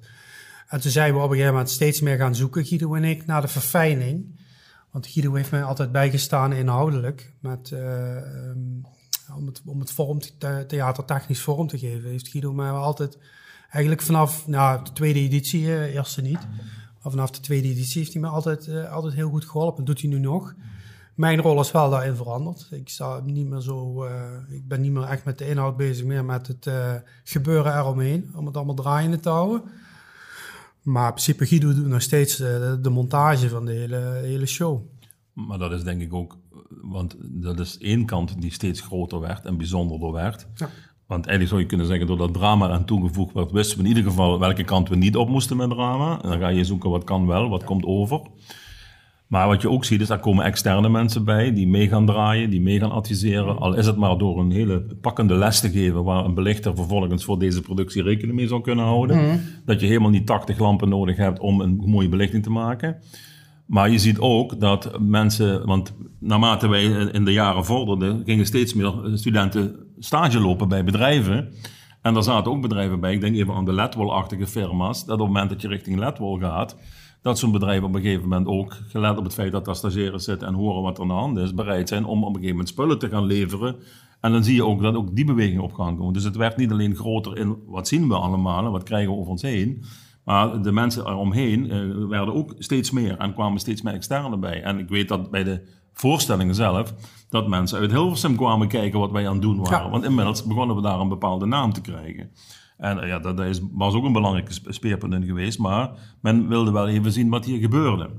En 0.68 0.82
toen 0.82 0.92
zijn 0.92 1.14
we 1.14 1.18
op 1.18 1.24
een 1.24 1.30
gegeven 1.30 1.52
moment 1.52 1.70
steeds 1.70 2.02
meer 2.02 2.18
gaan 2.18 2.36
zoeken, 2.36 2.66
Guido 2.66 2.94
en 2.94 3.04
ik, 3.04 3.26
naar 3.26 3.42
de 3.42 3.48
verfijning. 3.48 4.40
Want 4.92 5.08
Guido 5.08 5.34
heeft 5.34 5.52
mij 5.52 5.64
altijd 5.64 5.92
bijgestaan 5.92 6.54
inhoudelijk. 6.54 7.34
Met, 7.40 7.70
uh, 7.74 8.16
um, 8.16 8.86
om, 9.36 9.46
het, 9.46 9.62
om 9.66 9.80
het 9.80 9.92
vorm, 9.92 10.20
te, 10.20 10.64
theatertechnisch 10.68 11.42
vorm 11.42 11.68
te 11.68 11.78
geven. 11.78 12.10
Heeft 12.10 12.28
Guido 12.28 12.54
mij 12.54 12.70
altijd, 12.70 13.18
eigenlijk 13.70 14.02
vanaf 14.02 14.48
nou, 14.48 14.84
de 14.84 14.94
tweede 14.94 15.20
editie, 15.20 15.92
eerste 15.92 16.22
niet. 16.22 16.48
Maar 17.02 17.12
vanaf 17.12 17.32
de 17.32 17.40
tweede 17.40 17.68
editie 17.68 18.02
heeft 18.02 18.14
hij 18.14 18.22
me 18.22 18.28
altijd, 18.28 18.70
altijd 18.86 19.14
heel 19.14 19.30
goed 19.30 19.46
geholpen. 19.46 19.86
doet 19.86 20.02
hij 20.02 20.10
nu 20.10 20.20
nog. 20.20 20.54
Mijn 21.16 21.42
rol 21.42 21.60
is 21.60 21.72
wel 21.72 21.90
daarin 21.90 22.16
veranderd. 22.16 22.68
Ik, 22.72 22.90
sta 22.90 23.20
niet 23.20 23.48
meer 23.48 23.62
zo, 23.62 24.06
uh, 24.06 24.12
ik 24.50 24.68
ben 24.68 24.82
niet 24.82 24.92
meer 24.92 25.04
echt 25.04 25.26
met 25.26 25.38
de 25.38 25.50
inhoud 25.50 25.78
bezig, 25.78 26.06
meer 26.06 26.26
met 26.26 26.48
het 26.48 26.66
uh, 26.66 26.94
gebeuren 27.24 27.78
eromheen. 27.78 28.32
Om 28.36 28.46
het 28.46 28.56
allemaal 28.56 28.76
draaiende 28.76 29.20
te 29.20 29.30
houden. 29.30 29.62
Maar 30.82 31.08
in 31.08 31.14
principe 31.14 31.46
Guido 31.46 31.74
doet 31.74 31.88
nog 31.88 32.02
steeds 32.02 32.40
uh, 32.40 32.48
de 32.82 32.90
montage 32.90 33.50
van 33.50 33.66
de 33.66 33.72
hele, 33.72 34.20
hele 34.24 34.46
show. 34.46 34.82
Maar 35.34 35.58
dat 35.58 35.72
is 35.72 35.84
denk 35.84 36.02
ik 36.02 36.14
ook, 36.14 36.38
want 36.82 37.16
dat 37.20 37.60
is 37.60 37.78
één 37.78 38.06
kant 38.06 38.42
die 38.42 38.52
steeds 38.52 38.82
groter 38.82 39.20
werd 39.20 39.46
en 39.46 39.58
bijzonderder 39.58 40.12
werd. 40.12 40.48
Ja. 40.56 40.70
Want 41.08 41.26
eigenlijk 41.26 41.50
zou 41.50 41.62
je 41.62 41.68
kunnen 41.68 41.86
zeggen, 41.86 42.08
doordat 42.08 42.34
drama 42.34 42.70
aan 42.70 42.86
toegevoegd 42.86 43.34
werd, 43.34 43.52
wisten 43.52 43.78
we 43.78 43.84
in 43.84 43.90
ieder 43.90 44.04
geval 44.04 44.40
welke 44.40 44.64
kant 44.64 44.90
we 44.90 44.96
niet 44.96 45.16
op 45.16 45.30
moesten 45.30 45.58
met 45.58 45.70
drama. 45.70 46.22
En 46.22 46.30
dan 46.30 46.40
ga 46.40 46.48
je 46.48 46.64
zoeken 46.64 46.90
wat 46.90 47.04
kan 47.04 47.28
wel, 47.28 47.50
wat 47.50 47.60
ja. 47.60 47.66
komt 47.66 47.86
over. 47.86 48.22
Maar 49.34 49.48
wat 49.48 49.62
je 49.62 49.70
ook 49.70 49.86
ziet 49.86 50.02
is, 50.02 50.08
daar 50.08 50.20
komen 50.20 50.46
externe 50.46 50.90
mensen 50.90 51.24
bij 51.24 51.54
die 51.54 51.68
mee 51.68 51.88
gaan 51.88 52.06
draaien, 52.06 52.50
die 52.50 52.62
mee 52.62 52.80
gaan 52.80 52.92
adviseren. 52.92 53.58
Al 53.58 53.74
is 53.74 53.86
het 53.86 53.96
maar 53.96 54.18
door 54.18 54.40
een 54.40 54.52
hele 54.52 54.86
pakkende 55.02 55.36
les 55.36 55.60
te 55.60 55.70
geven 55.70 56.04
waar 56.04 56.26
een 56.26 56.34
belichter 56.34 56.76
vervolgens 56.76 57.24
voor 57.24 57.40
deze 57.40 57.62
productie 57.62 58.04
rekening 58.04 58.36
mee 58.36 58.48
zou 58.48 58.62
kunnen 58.62 58.86
houden. 58.86 59.18
Mhm. 59.18 59.38
Dat 59.66 59.80
je 59.80 59.88
helemaal 59.88 60.10
niet 60.10 60.26
80 60.26 60.60
lampen 60.60 60.90
nodig 60.90 61.18
hebt 61.18 61.40
om 61.40 61.62
een 61.62 61.76
mooie 61.86 62.10
belichting 62.10 62.44
te 62.44 62.50
maken. 62.50 62.96
Maar 63.66 63.90
je 63.90 63.98
ziet 63.98 64.20
ook 64.20 64.60
dat 64.60 65.00
mensen, 65.00 65.66
want 65.66 65.94
naarmate 66.20 66.68
wij 66.68 66.84
in 67.12 67.26
de 67.26 67.34
jaren 67.34 67.66
vorderden, 67.66 68.22
gingen 68.26 68.46
steeds 68.46 68.74
meer 68.74 68.94
studenten 69.14 69.76
stage 70.00 70.40
lopen 70.40 70.68
bij 70.68 70.84
bedrijven. 70.84 71.54
En 72.02 72.14
daar 72.14 72.24
zaten 72.24 72.52
ook 72.52 72.62
bedrijven 72.62 73.00
bij, 73.00 73.14
ik 73.14 73.22
denk 73.22 73.36
even 73.36 73.54
aan 73.54 73.66
de 73.66 73.74
Letwall-achtige 73.74 74.48
firma's, 74.48 75.06
dat 75.06 75.20
op 75.20 75.26
het 75.26 75.28
moment 75.28 75.50
dat 75.50 75.62
je 75.62 75.68
richting 75.68 76.00
Letwall 76.00 76.40
gaat, 76.40 76.76
dat 77.24 77.40
zo'n 77.40 77.52
bedrijf 77.52 77.84
op 77.84 77.96
een 77.96 78.02
gegeven 78.02 78.30
moment 78.30 78.48
ook, 78.48 78.78
gelet 78.88 79.18
op 79.18 79.24
het 79.24 79.34
feit 79.34 79.52
dat 79.52 79.66
daar 79.66 79.76
stagiaires 79.76 80.24
zitten 80.24 80.48
en 80.48 80.54
horen 80.54 80.82
wat 80.82 80.98
er 80.98 81.02
aan 81.02 81.08
de 81.08 81.14
hand 81.14 81.38
is, 81.38 81.54
bereid 81.54 81.90
zijn 81.90 82.06
om 82.06 82.18
op 82.18 82.28
een 82.28 82.34
gegeven 82.34 82.50
moment 82.50 82.70
spullen 82.70 83.00
te 83.00 83.10
gaan 83.10 83.26
leveren. 83.26 83.76
En 84.22 84.32
dan 84.32 84.44
zie 84.44 84.56
je 84.56 84.66
ook 84.66 84.82
dat 84.82 84.96
ook 84.96 85.16
die 85.16 85.26
beweging 85.26 85.62
op 85.62 85.74
gang 85.74 85.98
komt. 85.98 86.14
Dus 86.14 86.24
het 86.24 86.36
werd 86.36 86.58
niet 86.58 86.72
alleen 86.72 86.96
groter 86.96 87.38
in 87.38 87.58
wat 87.66 87.88
zien 87.88 88.08
we 88.08 88.16
allemaal 88.16 88.66
en 88.66 88.72
wat 88.72 88.84
krijgen 88.84 89.12
we 89.12 89.18
over 89.18 89.32
ons 89.32 89.42
heen. 89.42 89.84
Maar 90.24 90.62
de 90.62 90.72
mensen 90.72 91.08
eromheen 91.08 91.72
eh, 91.72 92.08
werden 92.10 92.34
ook 92.34 92.56
steeds 92.58 92.92
meer 92.92 93.18
en 93.18 93.34
kwamen 93.34 93.60
steeds 93.60 93.82
meer 93.82 93.94
externe 93.94 94.38
bij. 94.38 94.64
En 94.64 94.80
ik 94.80 94.90
weet 94.90 95.08
dat 95.08 95.32
bij 95.32 95.44
de 95.44 95.62
voorstellingen 95.94 96.56
zelf, 96.56 96.94
dat 97.30 97.48
mensen 97.48 97.80
uit 97.80 97.92
Hilversum 97.92 98.36
kwamen 98.36 98.68
kijken 98.68 99.00
wat 99.00 99.12
wij 99.12 99.28
aan 99.28 99.34
het 99.34 99.42
doen 99.42 99.64
waren. 99.64 99.92
Want 99.92 100.04
inmiddels 100.04 100.44
begonnen 100.44 100.76
we 100.76 100.82
daar 100.82 101.00
een 101.00 101.10
bepaalde 101.10 101.46
naam 101.46 101.74
te 101.74 101.82
krijgen. 101.82 102.32
En 102.84 103.00
eh, 103.02 103.08
ja, 103.08 103.20
dat 103.20 103.40
is, 103.40 103.62
was 103.72 103.94
ook 103.94 104.04
een 104.04 104.14
belangrijke 104.14 104.54
speerpunt 104.68 105.14
in 105.14 105.26
geweest. 105.26 105.60
Maar 105.60 105.92
men 106.22 106.48
wilde 106.48 106.72
wel 106.72 106.88
even 106.88 107.12
zien 107.12 107.30
wat 107.30 107.46
hier 107.46 107.60
gebeurde. 107.60 108.10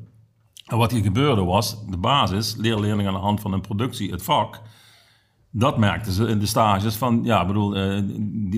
En 0.67 0.77
wat 0.77 0.91
hier 0.91 1.03
gebeurde 1.03 1.45
was, 1.45 1.87
de 1.87 1.97
basis, 1.97 2.57
leerleerlingen 2.57 3.07
aan 3.07 3.19
de 3.19 3.27
hand 3.27 3.41
van 3.41 3.53
een 3.53 3.61
productie, 3.61 4.11
het 4.11 4.23
vak, 4.23 4.61
Dat 5.51 5.79
merkten 5.79 6.13
ze 6.13 6.27
in 6.27 6.39
de 6.39 6.47
stages 6.47 6.97
van, 6.97 7.21
ja, 7.25 7.47
bedoel, 7.47 7.77
eh, 7.77 8.03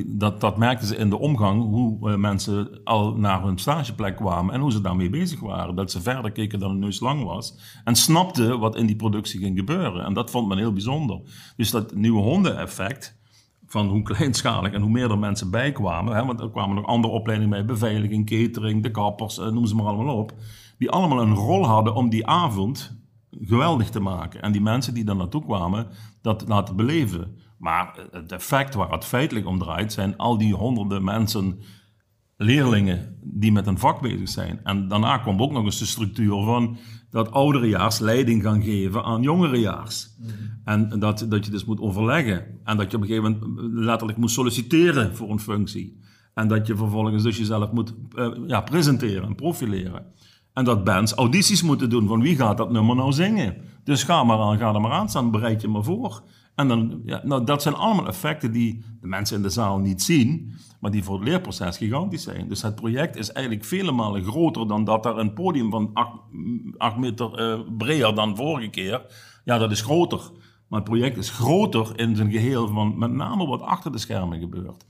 dat, 0.07 0.41
dat 0.41 0.57
merkten 0.57 0.87
ze 0.87 0.97
in 0.97 1.11
de 1.11 1.19
omgang 1.19 1.63
hoe 1.63 2.11
eh, 2.11 2.17
mensen 2.17 2.81
al 2.85 3.17
naar 3.17 3.43
hun 3.43 3.59
stageplek 3.59 4.17
kwamen 4.17 4.55
en 4.55 4.61
hoe 4.61 4.73
ze 4.73 4.81
daarmee 4.81 5.11
bezig 5.11 5.41
waren. 5.41 5.75
Dat 5.75 5.91
ze 5.91 6.03
verder 6.03 6.33
keken 6.33 6.59
dan 6.59 6.71
hun 6.71 6.79
neus 6.79 7.01
lang 7.01 7.25
was 7.25 7.59
en 7.85 7.97
snapten 7.97 8.59
wat 8.59 8.77
in 8.77 8.87
die 8.87 8.97
productie 8.97 9.41
ging 9.41 9.59
gebeuren. 9.59 10.05
En 10.05 10.15
dat 10.15 10.31
vond 10.31 10.49
men 10.49 10.59
heel 10.59 10.73
bijzonder. 10.73 11.21
Dus 11.57 11.71
dat 11.71 11.95
nieuwe 11.95 12.23
honden-effect, 12.23 13.19
van 13.67 13.89
hoe 13.89 14.03
kleinschalig 14.03 14.73
en 14.73 14.81
hoe 14.81 14.91
meer 14.91 15.11
er 15.11 15.19
mensen 15.19 15.51
bijkwamen, 15.51 16.15
hè, 16.15 16.25
want 16.25 16.41
er 16.41 16.51
kwamen 16.51 16.77
nog 16.77 16.87
andere 16.87 17.15
opleidingen 17.15 17.57
bij, 17.57 17.65
beveiliging, 17.65 18.27
catering, 18.27 18.83
de 18.83 18.91
kappers, 18.91 19.39
eh, 19.39 19.49
noem 19.49 19.67
ze 19.67 19.75
maar 19.75 19.87
allemaal 19.87 20.17
op, 20.17 20.33
die 20.79 20.91
allemaal 20.91 21.21
een 21.21 21.35
rol 21.35 21.67
hadden 21.67 21.95
om 21.95 22.09
die 22.09 22.27
avond 22.27 23.05
geweldig 23.31 23.91
te 23.91 24.01
maken. 24.01 24.43
En 24.43 24.53
die 24.53 24.61
mensen 24.61 24.95
die 24.95 25.05
daar 25.05 25.17
naartoe 25.17 25.45
kwamen, 25.45 25.87
dat 26.23 26.49
laten 26.49 26.77
beleven. 26.77 27.37
Maar 27.59 28.09
het 28.11 28.33
effect 28.33 28.75
waar 28.75 28.91
het 28.91 29.05
feitelijk 29.05 29.47
om 29.47 29.59
draait, 29.59 29.93
zijn 29.93 30.17
al 30.17 30.39
die 30.39 30.55
honderden 30.55 31.05
mensen, 31.05 31.61
leerlingen, 32.37 33.19
die 33.23 33.53
met 33.53 33.67
een 33.67 33.79
vak 33.79 34.01
bezig 34.01 34.29
zijn. 34.29 34.61
En 34.65 34.89
daarna 34.89 35.19
komt 35.19 35.41
ook 35.41 35.53
nog 35.53 35.65
eens 35.65 35.79
de 35.79 35.87
structuur 35.87 36.45
van 36.45 36.77
dat 37.17 37.31
ouderejaars 37.31 37.99
leiding 37.99 38.43
gaan 38.43 38.63
geven 38.63 39.05
aan 39.05 39.23
jongerejaars. 39.23 40.09
Mm 40.19 40.29
En 40.65 40.99
dat, 40.99 41.27
dat 41.29 41.45
je 41.45 41.51
dus 41.51 41.65
moet 41.65 41.81
overleggen. 41.81 42.45
En 42.65 42.77
dat 42.77 42.91
je 42.91 42.97
op 42.97 43.03
een 43.03 43.09
gegeven 43.09 43.39
moment 43.39 43.75
letterlijk 43.75 44.19
moet 44.19 44.31
solliciteren 44.31 45.17
voor 45.17 45.31
een 45.31 45.41
functie. 45.41 46.01
En 46.35 46.49
dat 46.49 46.67
je 46.67 46.77
vervolgens 46.77 47.23
dus 47.23 47.37
jezelf 47.37 47.73
moet 47.73 47.95
uh, 48.15 48.29
ja, 48.47 48.61
presenteren 48.61 49.23
en 49.23 49.35
profileren. 49.35 50.07
En 50.53 50.65
dat 50.65 50.85
bands 50.85 51.13
audities 51.13 51.63
moeten 51.63 51.91
doen 51.91 52.07
van 52.07 52.21
wie 52.21 52.37
gaat 52.37 52.57
dat 52.57 52.71
nummer 52.71 52.97
nou 52.97 53.13
zingen. 53.13 53.57
Dus 53.85 54.03
ga 54.03 54.25
maar 54.25 54.39
aan, 54.39 54.59
ga 54.59 54.75
er 54.75 54.81
maar 54.81 54.91
aan 54.91 55.09
staan, 55.09 55.31
bereid 55.31 55.61
je 55.61 55.69
maar 55.69 55.85
voor. 55.85 56.23
En 56.57 56.69
dan, 56.69 57.01
ja, 57.05 57.21
nou, 57.25 57.45
dat 57.45 57.63
zijn 57.63 57.75
allemaal 57.75 58.07
effecten 58.07 58.53
die 58.53 58.85
de 59.01 59.07
mensen 59.07 59.37
in 59.37 59.43
de 59.43 59.49
zaal 59.49 59.79
niet 59.79 60.03
zien, 60.03 60.55
maar 60.81 60.91
die 60.91 61.05
voor 61.05 61.15
het 61.15 61.29
leerproces 61.29 61.77
gigantisch 61.77 62.23
zijn. 62.23 62.49
Dus 62.49 62.63
het 62.63 62.75
project 62.75 63.17
is 63.17 63.33
eigenlijk 63.33 63.67
vele 63.67 63.93
malen 63.93 64.25
groter 64.25 64.69
dan 64.69 64.85
dat 64.85 65.07
er 65.07 65.19
een 65.19 65.33
podium 65.33 65.71
van 65.71 65.91
8 66.77 66.97
meter 66.97 67.41
uh, 67.41 67.61
breder 67.77 68.15
dan 68.15 68.37
vorige 68.37 68.69
keer. 68.69 69.07
Ja, 69.45 69.59
dat 69.59 69.71
is 69.71 69.81
groter. 69.81 70.21
Maar 70.69 70.81
het 70.81 70.89
project 70.89 71.17
is 71.17 71.31
groter 71.31 71.99
in 71.99 72.17
zijn 72.17 72.31
geheel 72.31 72.69
van 72.69 72.99
met 72.99 73.11
name 73.11 73.47
wat 73.47 73.61
achter 73.61 73.93
de 73.93 73.99
schermen 73.99 74.41
gebeurt. 74.41 74.87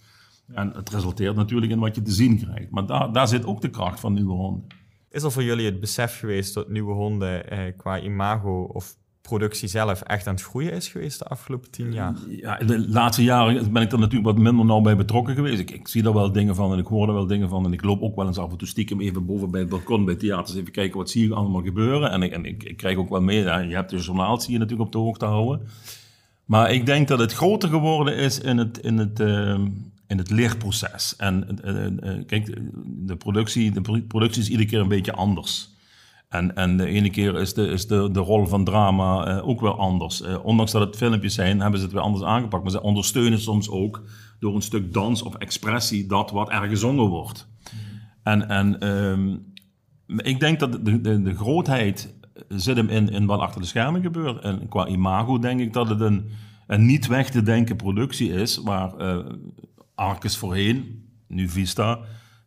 En 0.55 0.73
het 0.75 0.91
resulteert 0.91 1.37
natuurlijk 1.37 1.73
in 1.73 1.79
wat 1.79 1.95
je 1.95 2.03
te 2.03 2.13
zien 2.13 2.39
krijgt. 2.39 2.71
Maar 2.71 2.87
daar, 2.87 3.13
daar 3.13 3.29
zit 3.29 3.47
ook 3.47 3.61
de 3.61 3.71
kracht 3.71 4.01
van 4.01 4.13
nieuwe 4.13 4.33
honden. 4.33 4.67
Is 5.11 5.23
er 5.23 5.33
voor 5.33 5.43
jullie 5.43 5.67
het 5.67 5.81
besef 5.81 6.19
geweest 6.19 6.55
dat 6.55 6.69
nieuwe 6.69 6.93
honden 6.93 7.51
eh, 7.51 7.77
qua 7.77 8.01
imago 8.01 8.63
of 8.63 8.97
productie 9.29 9.69
zelf 9.69 10.01
echt 10.01 10.27
aan 10.27 10.35
het 10.35 10.43
groeien 10.43 10.73
is 10.73 10.89
geweest 10.89 11.19
de 11.19 11.25
afgelopen 11.25 11.71
tien 11.71 11.93
jaar? 11.93 12.15
Ja, 12.29 12.57
de 12.57 12.89
laatste 12.89 13.23
jaren 13.23 13.73
ben 13.73 13.83
ik 13.83 13.93
er 13.93 13.99
natuurlijk 13.99 14.27
wat 14.27 14.39
minder 14.39 14.65
nauw 14.65 14.81
bij 14.81 14.97
betrokken 14.97 15.35
geweest. 15.35 15.61
Ik, 15.61 15.71
ik 15.71 15.89
zie 15.89 16.03
daar 16.03 16.15
wel 16.15 16.33
dingen 16.33 16.55
van 16.55 16.73
en 16.73 16.79
ik 16.79 16.87
hoor 16.87 17.09
er 17.09 17.15
wel 17.15 17.27
dingen 17.27 17.49
van. 17.49 17.65
En 17.65 17.73
ik 17.73 17.85
loop 17.85 18.03
ook 18.03 18.17
wel 18.17 18.27
eens 18.27 18.39
af 18.39 18.51
en 18.51 18.57
toe 18.57 18.69
stiekem 18.69 19.01
even 19.01 19.27
boven 19.27 19.51
bij 19.51 19.61
het 19.61 19.69
balkon 19.69 20.05
bij 20.05 20.15
theaters 20.15 20.57
even 20.57 20.73
kijken 20.73 20.99
wat 20.99 21.11
zie 21.11 21.27
ik 21.27 21.33
allemaal 21.33 21.63
gebeuren. 21.63 22.11
En 22.11 22.23
ik, 22.23 22.33
en 22.33 22.45
ik, 22.45 22.63
ik 22.63 22.77
krijg 22.77 22.97
ook 22.97 23.09
wel 23.09 23.21
mee, 23.21 23.43
je 23.43 23.75
hebt 23.75 23.91
de 23.91 23.97
journaal 23.97 24.41
zie 24.41 24.53
je 24.53 24.59
natuurlijk 24.59 24.87
op 24.87 24.93
de 24.93 24.99
hoogte 24.99 25.25
houden. 25.25 25.61
Maar 26.45 26.73
ik 26.73 26.87
denk 26.87 27.09
dat 27.09 27.19
het 27.19 27.33
groter 27.33 27.69
geworden 27.69 28.17
is 28.17 28.41
in 28.41 28.59
het, 28.59 28.79
in 28.79 28.99
het, 28.99 29.21
uh, 29.21 29.59
in 30.07 30.19
het 30.19 30.31
leerproces. 30.31 31.17
En 31.17 31.59
uh, 31.65 32.25
kijk, 32.27 32.57
de 32.85 33.17
productie, 33.17 33.71
de 33.71 34.03
productie 34.03 34.43
is 34.43 34.49
iedere 34.49 34.69
keer 34.69 34.81
een 34.81 34.89
beetje 34.89 35.13
anders. 35.13 35.75
En, 36.29 36.57
en 36.57 36.77
de 36.77 36.87
ene 36.87 37.11
keer 37.11 37.41
is 37.41 37.55
de, 37.55 37.67
is 37.67 37.87
de, 37.87 38.11
de 38.11 38.21
rol 38.21 38.47
van 38.47 38.65
drama 38.65 39.29
uh, 39.29 39.49
ook 39.49 39.61
wel 39.61 39.79
anders. 39.79 40.23
Uh, 40.23 40.45
ondanks 40.45 40.73
dat 40.73 40.87
het 40.87 40.97
filmpjes 40.97 41.35
zijn, 41.35 41.61
hebben 41.61 41.79
ze 41.79 41.85
het 41.85 41.95
weer 41.95 42.05
anders 42.05 42.25
aangepakt. 42.25 42.63
Maar 42.63 42.73
ze 42.73 42.83
ondersteunen 42.83 43.41
soms 43.41 43.71
ook 43.71 44.03
door 44.39 44.55
een 44.55 44.63
stuk 44.63 44.93
dans 44.93 45.23
of 45.23 45.35
expressie 45.35 46.07
dat 46.07 46.31
wat 46.31 46.53
er 46.53 46.69
gezongen 46.69 47.07
wordt. 47.07 47.49
En, 48.23 48.49
en 48.49 48.89
um, 48.89 49.53
ik 50.17 50.41
denk 50.41 50.61
dat 50.61 50.73
de, 50.73 51.01
de, 51.01 51.23
de 51.23 51.35
grootheid 51.35 52.15
zit 52.49 52.77
hem 52.77 52.89
in, 52.89 53.09
in 53.09 53.27
wat 53.27 53.41
achter 53.41 53.61
de 53.61 53.67
schermen 53.67 54.03
gebeurt. 54.03 54.43
En 54.43 54.69
qua 54.69 54.87
imago 54.87 55.39
denk 55.39 55.61
ik 55.61 55.73
dat 55.73 55.89
het 55.89 56.01
een, 56.01 56.31
een 56.67 56.87
niet 56.87 57.07
weg 57.07 57.31
te 57.31 57.43
denken 57.43 57.77
productie 57.77 58.33
is, 58.33 58.57
waar 58.57 58.93
uh, 59.01 59.27
Arcus 59.95 60.37
voorheen, 60.37 61.05
nu 61.29 61.49
Vista, 61.49 61.99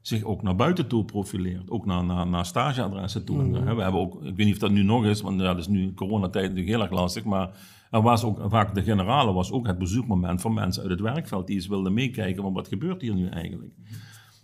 zich 0.01 0.24
ook 0.24 0.41
naar 0.41 0.56
buiten 0.56 0.88
toe 0.88 1.06
profileert. 1.06 1.70
Ook 1.70 1.86
naar, 1.86 2.06
naar, 2.06 2.27
naar 2.27 2.46
stageadressen 2.46 3.25
toe. 3.25 3.44
Mm. 3.44 3.51
We 3.51 3.82
hebben 3.82 3.94
ook, 3.94 4.24
ik 4.24 4.36
weet 4.36 4.46
niet 4.46 4.53
of 4.53 4.60
dat 4.60 4.72
nu 4.72 4.84
nog 4.84 5.06
is, 5.06 5.22
want 5.22 5.41
ja, 5.41 5.48
dat 5.48 5.58
is 5.58 5.68
nu 5.68 5.94
coronatijd 5.94 6.44
natuurlijk 6.44 6.75
heel 6.75 6.82
erg 6.82 6.91
lastig, 6.91 7.24
maar 7.24 7.50
er 7.91 8.01
was 8.01 8.24
ook 8.24 8.41
vaak 8.48 8.75
de 8.75 8.84
generale 8.84 9.34
was 9.34 9.51
ook 9.51 9.68
het 9.68 9.77
bezoekmoment 9.77 10.41
van 10.41 10.53
mensen 10.53 10.82
uit 10.82 10.91
het 10.91 11.01
werkveld 11.01 11.48
die 11.48 11.56
eens 11.56 11.68
wilden 11.68 11.94
meekijken 11.94 12.44
van 12.44 12.53
wat 12.53 12.68
gebeurt 12.68 13.01
hier 13.01 13.15
nu 13.15 13.27
eigenlijk. 13.27 13.74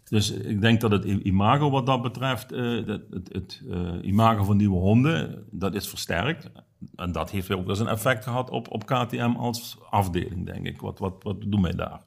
Dus 0.10 0.32
ik 0.32 0.62
denk 0.62 0.82
dat 0.82 0.92
het 0.92 1.04
imago 1.04 1.70
wat 1.70 1.86
dat 1.86 2.02
betreft, 2.02 2.54
uh, 2.54 2.88
het, 2.88 3.02
het, 3.10 3.30
het 3.34 3.62
uh, 3.68 3.92
imago 4.02 4.44
van 4.44 4.58
nieuwe 4.58 4.80
honden, 4.80 5.46
dat 5.52 5.76
is 5.76 5.88
versterkt. 5.88 6.52
En 6.96 7.12
dat 7.12 7.32
heeft 7.32 7.52
ook 7.52 7.66
wel 7.66 7.80
een 7.80 7.88
effect 7.88 8.24
gehad 8.24 8.50
op, 8.50 8.72
op 8.72 8.86
KTM 8.86 9.34
als 9.38 9.78
afdeling, 9.90 10.46
denk 10.46 10.66
ik. 10.66 10.82
Wat, 10.82 11.00
wat, 11.00 11.24
wat 11.24 11.42
doen 11.48 11.62
wij 11.62 11.72
daar? 11.72 12.02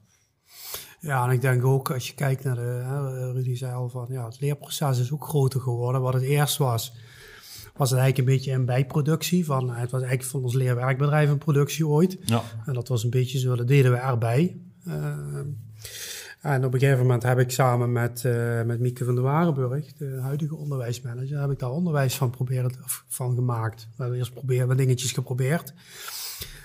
Ja, 1.01 1.25
en 1.25 1.31
ik 1.31 1.41
denk 1.41 1.65
ook 1.65 1.91
als 1.91 2.07
je 2.07 2.15
kijkt 2.15 2.45
naar 2.45 2.55
de, 2.55 2.61
hè, 2.61 3.33
Rudy 3.33 3.55
zei 3.55 3.75
al 3.75 3.89
van, 3.89 4.07
ja, 4.09 4.25
het 4.25 4.41
leerproces 4.41 4.99
is 4.99 5.13
ook 5.13 5.25
groter 5.25 5.61
geworden. 5.61 6.01
Wat 6.01 6.15
het 6.15 6.23
eerst 6.23 6.57
was, 6.57 6.93
was 7.77 7.91
het 7.91 7.99
eigenlijk 7.99 8.19
een 8.19 8.35
beetje 8.35 8.53
een 8.53 8.65
bijproductie. 8.65 9.45
Van, 9.45 9.71
het 9.71 9.91
was 9.91 10.01
eigenlijk 10.01 10.31
van 10.31 10.43
ons 10.43 10.55
leerwerkbedrijf 10.55 11.31
een 11.31 11.39
productie 11.39 11.87
ooit. 11.87 12.19
Ja. 12.25 12.43
En 12.67 12.75
dat 12.75 12.89
was 12.89 13.05
een 13.05 13.11
beetje 13.11 13.39
zo, 13.39 13.57
dat 13.57 13.69
deden 13.69 13.93
we 13.93 13.99
erbij. 13.99 14.57
Uh, 14.87 14.95
en 16.41 16.65
op 16.65 16.75
een 16.75 16.81
gegeven 16.81 17.03
moment 17.03 17.23
heb 17.23 17.39
ik 17.39 17.51
samen 17.51 17.93
met, 17.93 18.23
uh, 18.27 18.63
met 18.63 18.81
Mieke 18.81 19.05
van 19.05 19.15
der 19.15 19.25
Warenburg, 19.25 19.93
de 19.93 20.19
huidige 20.23 20.57
onderwijsmanager, 20.57 21.41
heb 21.41 21.51
ik 21.51 21.59
daar 21.59 21.71
onderwijs 21.71 22.17
van, 22.17 22.31
proberen, 22.31 22.73
van 23.09 23.35
gemaakt. 23.35 23.89
We 23.97 24.03
hebben 24.03 24.19
eerst 24.19 24.33
proberen, 24.33 24.77
dingetjes 24.77 25.13
geprobeerd. 25.13 25.75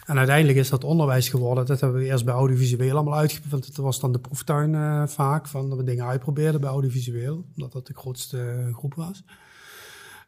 En 0.05 0.17
uiteindelijk 0.17 0.57
is 0.57 0.69
dat 0.69 0.83
onderwijs 0.83 1.29
geworden. 1.29 1.65
Dat 1.65 1.79
hebben 1.79 1.99
we 1.99 2.05
eerst 2.05 2.25
bij 2.25 2.33
audiovisueel 2.33 2.95
allemaal 2.95 3.17
uitgeprobeerd. 3.17 3.75
Dat 3.75 3.85
was 3.85 3.99
dan 3.99 4.11
de 4.11 4.19
proeftuin 4.19 4.73
uh, 4.73 5.07
vaak, 5.07 5.47
van 5.47 5.69
dat 5.69 5.77
we 5.77 5.83
dingen 5.83 6.05
uitprobeerden 6.05 6.61
bij 6.61 6.69
audiovisueel. 6.69 7.45
Omdat 7.55 7.71
dat 7.71 7.87
de 7.87 7.93
grootste 7.93 8.69
groep 8.73 8.93
was. 8.93 9.23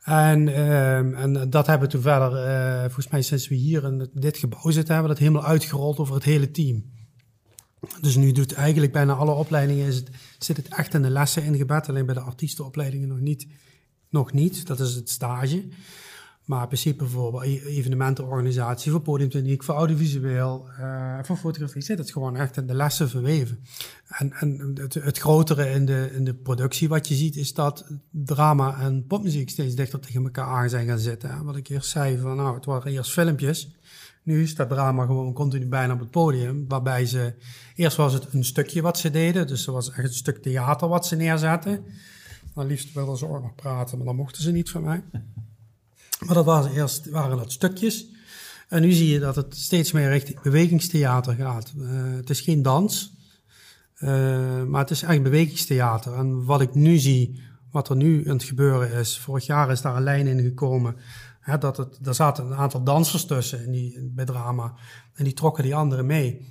En, 0.03 0.47
uh, 0.47 0.97
en 0.97 1.49
dat 1.49 1.67
hebben 1.67 1.87
we 1.87 1.93
toen 1.93 2.01
verder, 2.01 2.47
uh, 2.47 2.81
volgens 2.81 3.07
mij 3.07 3.21
sinds 3.21 3.47
we 3.47 3.55
hier 3.55 3.83
in 3.83 4.09
dit 4.13 4.37
gebouw 4.37 4.71
zitten, 4.71 4.93
hebben 4.93 5.11
we 5.11 5.19
dat 5.19 5.27
helemaal 5.27 5.49
uitgerold 5.49 5.97
over 5.97 6.15
het 6.15 6.23
hele 6.23 6.51
team. 6.51 6.93
Dus 8.01 8.15
nu 8.15 8.31
doet 8.31 8.53
eigenlijk 8.53 8.91
bijna 8.91 9.13
alle 9.13 9.31
opleidingen, 9.31 9.87
is 9.87 9.95
het, 9.95 10.09
zit 10.39 10.57
het 10.57 10.67
echt 10.67 10.93
in 10.93 11.01
de 11.01 11.09
lessen 11.09 11.43
ingebed. 11.43 11.89
Alleen 11.89 12.05
bij 12.05 12.15
de 12.15 12.19
artiestenopleidingen 12.19 13.07
nog 13.07 13.19
niet. 13.19 13.47
Nog 14.09 14.33
niet, 14.33 14.67
dat 14.67 14.79
is 14.79 14.95
het 14.95 15.09
stage. 15.09 15.63
Maar 16.45 16.61
in 16.61 16.67
principe 16.67 17.05
voor 17.05 17.41
evenementenorganisatie, 17.43 18.91
voor 18.91 19.01
podiumtechniek, 19.01 19.63
voor 19.63 19.75
audiovisueel, 19.75 20.67
uh, 20.79 21.19
voor 21.21 21.37
fotografie 21.37 21.81
zit 21.81 21.97
het 21.97 22.11
gewoon 22.11 22.35
echt 22.35 22.57
in 22.57 22.67
de 22.67 22.73
lessen 22.73 23.09
verweven. 23.09 23.59
En, 24.07 24.31
en 24.33 24.71
het, 24.73 24.93
het 24.93 25.17
grotere 25.17 25.69
in 25.69 25.85
de, 25.85 26.09
in 26.13 26.23
de 26.23 26.33
productie 26.33 26.89
wat 26.89 27.07
je 27.07 27.15
ziet 27.15 27.35
is 27.35 27.53
dat 27.53 27.85
drama 28.11 28.79
en 28.79 29.05
popmuziek 29.07 29.49
steeds 29.49 29.75
dichter 29.75 29.99
tegen 29.99 30.23
elkaar 30.23 30.45
aan 30.45 30.69
zijn 30.69 30.87
gaan 30.87 30.99
zitten. 30.99 31.45
Wat 31.45 31.55
ik 31.55 31.67
eerst 31.67 31.89
zei 31.89 32.17
van 32.17 32.35
nou, 32.35 32.55
het 32.55 32.65
waren 32.65 32.91
eerst 32.91 33.11
filmpjes. 33.11 33.75
Nu 34.23 34.47
staat 34.47 34.69
drama 34.69 35.05
gewoon 35.05 35.33
continu 35.33 35.67
bijna 35.67 35.93
op 35.93 35.99
het 35.99 36.11
podium. 36.11 36.65
Waarbij 36.67 37.05
ze, 37.05 37.33
eerst 37.75 37.97
was 37.97 38.13
het 38.13 38.33
een 38.33 38.45
stukje 38.45 38.81
wat 38.81 38.97
ze 38.97 39.09
deden. 39.09 39.47
Dus 39.47 39.67
er 39.67 39.73
was 39.73 39.91
echt 39.91 40.07
een 40.07 40.13
stuk 40.13 40.37
theater 40.37 40.87
wat 40.87 41.05
ze 41.05 41.15
neerzetten. 41.15 41.85
Maar 42.53 42.65
liefst 42.65 42.93
wilden 42.93 43.17
ze 43.17 43.27
ook 43.27 43.41
nog 43.41 43.55
praten, 43.55 43.97
maar 43.97 44.05
dan 44.05 44.15
mochten 44.15 44.41
ze 44.41 44.51
niet 44.51 44.69
van 44.69 44.83
mij. 44.83 45.03
Maar 46.25 46.35
dat 46.35 46.45
was 46.45 46.67
eerst, 46.67 47.09
waren 47.09 47.37
dat 47.37 47.51
stukjes. 47.51 48.05
En 48.67 48.81
nu 48.81 48.91
zie 48.91 49.09
je 49.09 49.19
dat 49.19 49.35
het 49.35 49.55
steeds 49.55 49.91
meer 49.91 50.09
richting 50.09 50.41
bewegingstheater 50.41 51.35
gaat. 51.35 51.73
Uh, 51.77 51.89
het 52.15 52.29
is 52.29 52.41
geen 52.41 52.61
dans, 52.61 53.13
uh, 53.99 54.63
maar 54.63 54.81
het 54.81 54.89
is 54.89 55.01
echt 55.01 55.23
bewegingstheater. 55.23 56.13
En 56.13 56.45
wat 56.45 56.61
ik 56.61 56.73
nu 56.73 56.97
zie, 56.97 57.41
wat 57.71 57.89
er 57.89 57.95
nu 57.95 58.29
aan 58.29 58.35
het 58.35 58.43
gebeuren 58.43 58.91
is, 58.91 59.19
vorig 59.19 59.45
jaar 59.45 59.71
is 59.71 59.81
daar 59.81 59.95
een 59.95 60.03
lijn 60.03 60.27
in 60.27 60.41
gekomen. 60.41 60.95
Hè, 61.39 61.57
dat 61.57 61.77
het, 61.77 61.99
er 62.03 62.15
zaten 62.15 62.45
een 62.45 62.55
aantal 62.55 62.83
dansers 62.83 63.25
tussen 63.25 63.65
in 63.65 63.71
die, 63.71 64.11
bij 64.13 64.25
drama. 64.25 64.73
En 65.13 65.23
die 65.23 65.33
trokken 65.33 65.63
die 65.63 65.75
anderen 65.75 66.05
mee. 66.05 66.47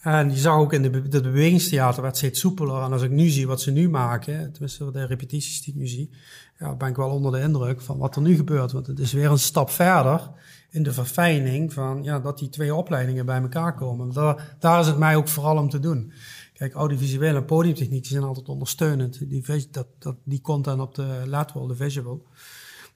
En 0.00 0.30
je 0.30 0.36
zag 0.36 0.56
ook 0.56 0.72
in 0.72 0.82
de, 0.82 1.20
bewegingstheater 1.20 2.02
werd 2.02 2.16
steeds 2.16 2.40
soepeler. 2.40 2.82
En 2.82 2.92
als 2.92 3.02
ik 3.02 3.10
nu 3.10 3.28
zie 3.28 3.46
wat 3.46 3.60
ze 3.60 3.70
nu 3.70 3.88
maken, 3.88 4.52
tenminste 4.52 4.90
de 4.90 5.06
repetities 5.06 5.62
die 5.62 5.74
ik 5.74 5.80
nu 5.80 5.86
zie, 5.86 6.10
ja, 6.58 6.74
ben 6.74 6.88
ik 6.88 6.96
wel 6.96 7.10
onder 7.10 7.32
de 7.32 7.40
indruk 7.40 7.80
van 7.80 7.98
wat 7.98 8.16
er 8.16 8.22
nu 8.22 8.36
gebeurt. 8.36 8.72
Want 8.72 8.86
het 8.86 8.98
is 8.98 9.12
weer 9.12 9.30
een 9.30 9.38
stap 9.38 9.70
verder 9.70 10.30
in 10.70 10.82
de 10.82 10.92
verfijning 10.92 11.72
van 11.72 12.02
ja, 12.02 12.20
dat 12.20 12.38
die 12.38 12.48
twee 12.48 12.74
opleidingen 12.74 13.26
bij 13.26 13.40
elkaar 13.40 13.74
komen. 13.74 14.12
Daar, 14.12 14.56
daar 14.58 14.80
is 14.80 14.86
het 14.86 14.98
mij 14.98 15.16
ook 15.16 15.28
vooral 15.28 15.56
om 15.56 15.68
te 15.68 15.80
doen. 15.80 16.12
Kijk, 16.54 16.74
audiovisueel 16.74 17.36
en 17.36 17.44
podiumtechniek 17.44 18.06
zijn 18.06 18.22
altijd 18.22 18.48
ondersteunend. 18.48 19.18
Die, 19.28 19.68
dat, 19.70 19.86
dat, 19.98 20.16
die 20.24 20.40
content 20.40 20.80
op 20.80 20.94
de 20.94 21.22
lateral, 21.26 21.66
de 21.66 21.76
visual, 21.76 22.26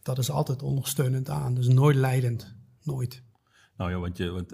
dat 0.03 0.19
is 0.19 0.31
altijd 0.31 0.63
ondersteunend 0.63 1.29
aan. 1.29 1.55
Dus 1.55 1.69
nooit 1.69 1.97
leidend. 1.97 2.55
Nooit. 2.83 3.23
Nou 3.83 3.95
ja, 3.95 4.01
wat 4.01 4.17
je, 4.17 4.45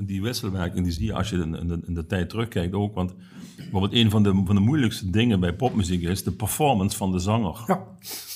die 0.00 0.22
wisselwerking 0.22 0.84
die 0.84 0.92
zie 0.92 1.06
je 1.06 1.14
als 1.14 1.30
je 1.30 1.36
in, 1.36 1.54
in, 1.54 1.68
de, 1.68 1.80
in 1.86 1.94
de 1.94 2.06
tijd 2.06 2.28
terugkijkt 2.28 2.74
ook. 2.74 2.94
Want 2.94 3.14
bijvoorbeeld 3.56 3.92
een 3.92 4.10
van 4.10 4.22
de, 4.22 4.42
van 4.44 4.54
de 4.54 4.60
moeilijkste 4.60 5.10
dingen 5.10 5.40
bij 5.40 5.54
popmuziek 5.54 6.02
is 6.02 6.24
de 6.24 6.32
performance 6.32 6.96
van 6.96 7.12
de 7.12 7.18
zanger. 7.18 7.64
Ja. 7.66 7.84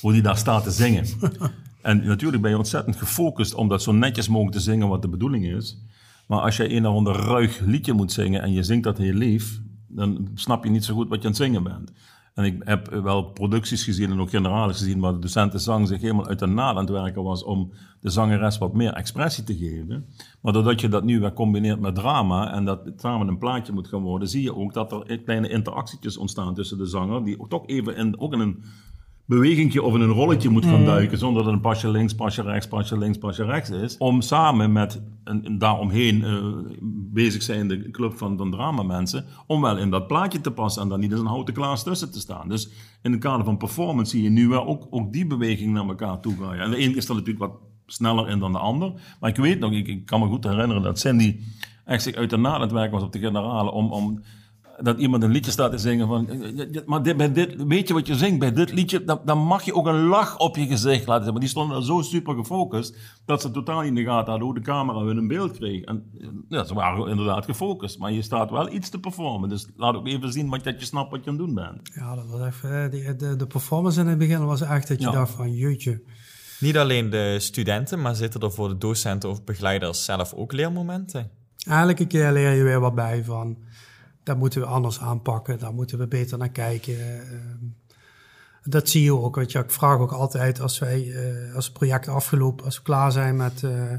Hoe 0.01 0.13
die 0.13 0.23
daar 0.23 0.37
staat 0.37 0.65
te 0.65 0.71
zingen. 0.71 1.07
en 1.83 2.07
natuurlijk 2.07 2.43
ben 2.43 2.51
je 2.51 2.57
ontzettend 2.57 2.97
gefocust 2.97 3.55
om 3.55 3.69
dat 3.69 3.83
zo 3.83 3.93
netjes 3.93 4.29
mogelijk 4.29 4.57
te 4.57 4.63
zingen 4.63 4.89
wat 4.89 5.03
de 5.03 5.09
bedoeling 5.09 5.47
is. 5.47 5.79
Maar 6.27 6.41
als 6.41 6.57
je 6.57 6.73
een 6.73 6.87
of 6.87 6.97
ander 6.97 7.17
ruig 7.17 7.61
liedje 7.61 7.93
moet 7.93 8.13
zingen 8.13 8.43
en 8.43 8.53
je 8.53 8.63
zingt 8.63 8.85
dat 8.85 8.99
heel 8.99 9.15
lief, 9.15 9.61
dan 9.89 10.29
snap 10.35 10.65
je 10.65 10.71
niet 10.71 10.85
zo 10.85 10.95
goed 10.95 11.09
wat 11.09 11.19
je 11.19 11.25
aan 11.25 11.33
het 11.35 11.43
zingen 11.43 11.63
bent. 11.63 11.93
En 12.35 12.45
ik 12.45 12.57
heb 12.59 12.89
wel 12.89 13.23
producties 13.23 13.85
gezien 13.85 14.11
en 14.11 14.21
ook 14.21 14.31
generales 14.31 14.79
gezien 14.79 15.01
waar 15.01 15.13
de 15.13 15.19
docenten 15.19 15.61
zang 15.61 15.89
zich 15.89 16.01
helemaal 16.01 16.27
uit 16.27 16.39
de 16.39 16.47
naad 16.47 16.77
aan 16.77 16.85
het 16.85 16.91
werken 16.91 17.23
was 17.23 17.45
om 17.45 17.73
de 18.01 18.11
zangeres 18.11 18.59
wat 18.59 18.75
meer 18.75 18.93
expressie 18.93 19.45
te 19.45 19.57
geven. 19.57 20.07
Maar 20.43 20.53
doordat 20.53 20.81
je 20.81 20.89
dat 20.89 21.05
nu 21.05 21.21
weer 21.21 21.33
combineert 21.33 21.81
met 21.81 21.95
drama 21.95 22.53
en 22.53 22.65
dat 22.65 22.85
het 22.85 23.01
samen 23.01 23.29
een 23.29 23.39
plaatje 23.39 23.73
moet 23.73 23.89
gaan 23.89 24.03
worden, 24.03 24.29
zie 24.29 24.43
je 24.43 24.55
ook 24.55 24.73
dat 24.73 24.93
er 24.93 25.21
kleine 25.21 25.49
interactietjes 25.49 26.17
ontstaan 26.17 26.55
tussen 26.55 26.79
de 26.79 26.87
zanger, 26.87 27.25
die 27.25 27.49
toch 27.49 27.67
even 27.67 27.97
in, 27.97 28.21
ook 28.21 28.33
in 28.33 28.41
een 28.41 28.63
bewegingje 29.27 29.83
of 29.83 29.95
in 29.95 30.01
een 30.01 30.11
rolletje 30.11 30.49
moet 30.49 30.65
gaan 30.65 30.85
duiken, 30.85 31.19
zonder 31.19 31.45
dat 31.45 31.53
een 31.53 31.61
pasje 31.61 31.91
links, 31.91 32.15
pasje 32.15 32.43
rechts, 32.43 32.69
pasje 32.69 32.99
links, 32.99 33.19
pasje 33.19 33.45
rechts 33.45 33.71
is. 33.71 33.97
Om 33.97 34.21
samen 34.21 34.73
met 34.73 35.03
een, 35.25 35.47
een 35.47 35.59
daaromheen 35.59 36.21
uh, 36.21 36.55
bezig 37.15 37.43
zijnde 37.43 37.91
club 37.91 38.19
van, 38.19 38.37
van 38.37 38.51
dramamensen, 38.51 39.25
om 39.47 39.61
wel 39.61 39.79
in 39.79 39.91
dat 39.91 40.07
plaatje 40.07 40.41
te 40.41 40.51
passen 40.51 40.83
en 40.83 40.89
dan 40.89 41.01
niet 41.01 41.11
eens 41.11 41.21
een 41.21 41.27
houten 41.27 41.55
klaas 41.55 41.83
tussen 41.83 42.13
te 42.13 42.19
staan. 42.19 42.49
Dus 42.49 42.69
in 43.03 43.13
het 43.13 43.21
kader 43.21 43.45
van 43.45 43.57
performance 43.57 44.11
zie 44.11 44.23
je 44.23 44.31
nu 44.31 44.49
wel 44.49 44.67
ook, 44.67 44.87
ook 44.91 45.13
die 45.13 45.27
beweging 45.27 45.73
naar 45.73 45.89
elkaar 45.89 46.21
toe 46.21 46.37
gaan. 46.37 46.55
En 46.55 46.71
de 46.71 46.77
ene 46.77 46.95
is 46.95 47.09
er 47.09 47.15
natuurlijk 47.15 47.45
wat 47.45 47.59
sneller 47.87 48.29
in 48.29 48.39
dan 48.39 48.53
de 48.53 48.59
ander. 48.59 48.93
Maar 49.21 49.31
ik 49.31 49.37
weet 49.37 49.59
nog, 49.59 49.73
ik, 49.73 50.07
kan 50.07 50.21
me 50.21 50.27
goed 50.27 50.45
herinneren 50.45 50.83
dat 50.83 50.99
Cindy 50.99 51.41
echt 51.85 52.03
zich 52.03 52.15
uit 52.15 52.31
de 52.31 52.37
naad 52.37 52.71
was 52.71 53.03
op 53.03 53.13
de 53.13 53.19
generale 53.19 53.71
om... 53.71 53.93
om 53.93 54.23
dat 54.81 54.99
iemand 54.99 55.23
een 55.23 55.31
liedje 55.31 55.51
staat 55.51 55.71
te 55.71 55.79
zingen 55.79 56.07
van... 56.07 56.29
Maar 56.87 57.03
dit, 57.03 57.17
bij 57.17 57.33
dit, 57.33 57.65
weet 57.67 57.89
je 57.89 57.95
wat 57.95 58.07
je 58.07 58.15
zingt? 58.15 58.39
Bij 58.39 58.53
dit 58.53 58.73
liedje, 58.73 59.05
dan, 59.05 59.21
dan 59.25 59.39
mag 59.39 59.63
je 59.63 59.75
ook 59.75 59.87
een 59.87 60.05
lach 60.07 60.39
op 60.39 60.57
je 60.57 60.67
gezicht 60.67 61.07
laten 61.07 61.25
zien. 61.25 61.33
Maar 61.33 61.41
die 61.41 61.51
stonden 61.51 61.83
zo 61.83 62.03
super 62.03 62.35
gefocust... 62.35 62.97
dat 63.25 63.41
ze 63.41 63.51
totaal 63.51 63.83
in 63.83 63.95
de 63.95 64.05
gaten 64.05 64.31
hadden 64.31 64.47
hoe 64.47 64.55
de 64.55 64.61
camera 64.61 64.99
hun 64.99 65.17
een 65.17 65.29
beeld 65.29 65.53
kreeg. 65.53 65.85
En 65.85 66.11
ja, 66.49 66.65
ze 66.65 66.75
waren 66.75 67.09
inderdaad 67.09 67.45
gefocust. 67.45 67.99
Maar 67.99 68.13
je 68.13 68.23
staat 68.23 68.51
wel 68.51 68.73
iets 68.73 68.89
te 68.89 69.01
performen. 69.01 69.49
Dus 69.49 69.67
laat 69.77 69.95
ook 69.95 70.07
even 70.07 70.33
zien 70.33 70.49
wat, 70.49 70.65
dat 70.65 70.81
je 70.81 70.87
snapt 70.87 71.11
wat 71.11 71.25
je 71.25 71.31
aan 71.31 71.37
het 71.37 71.47
doen 71.47 71.55
bent. 71.55 71.91
Ja, 71.95 72.15
dat 72.15 72.27
was 72.27 72.47
even... 72.47 72.91
De, 72.91 73.17
de, 73.17 73.37
de 73.37 73.47
performance 73.47 74.01
in 74.01 74.07
het 74.07 74.19
begin 74.19 74.45
was 74.45 74.61
echt 74.61 74.89
dat 74.89 74.99
je 74.99 75.05
Ja. 75.07 75.13
dacht 75.13 75.33
van... 75.33 75.53
Jeetje. 75.53 76.03
Niet 76.61 76.77
alleen 76.77 77.11
de 77.11 77.37
studenten, 77.41 78.01
maar 78.01 78.15
zitten 78.15 78.41
er 78.41 78.53
voor 78.53 78.69
de 78.69 78.79
docenten 78.79 79.31
of 79.31 79.45
begeleiders 79.45 80.05
zelf 80.05 80.35
ook 80.35 80.53
leermomenten? 80.53 81.31
Elke 81.69 82.07
keer 82.07 82.33
leer 82.33 82.53
je 82.53 82.63
weer 82.63 82.81
wat 82.81 82.95
bij 82.95 83.25
van... 83.25 83.57
Dat 84.25 84.37
moeten 84.37 84.61
we 84.61 84.67
anders 84.67 85.01
aanpakken. 85.01 85.59
Daar 85.59 85.75
moeten 85.75 85.99
we 85.99 86.07
beter 86.07 86.39
naar 86.39 86.51
kijken. 86.51 86.95
Ehm, 86.95 87.67
dat 88.65 88.89
zie 88.89 89.03
je 89.03 89.17
ook. 89.17 89.43
Je, 89.51 89.59
ik 89.59 89.71
vraag 89.71 89.99
ook 89.99 90.13
altijd 90.13 90.61
als 90.61 90.79
wij, 90.79 91.13
eh, 91.13 91.55
als 91.55 91.65
het 91.65 91.75
project 91.75 92.09
afgelopen, 92.09 92.65
als 92.65 92.77
we 92.77 92.83
klaar 92.83 93.13
zijn 93.13 93.37
met, 93.37 93.63
eh, 93.63 93.93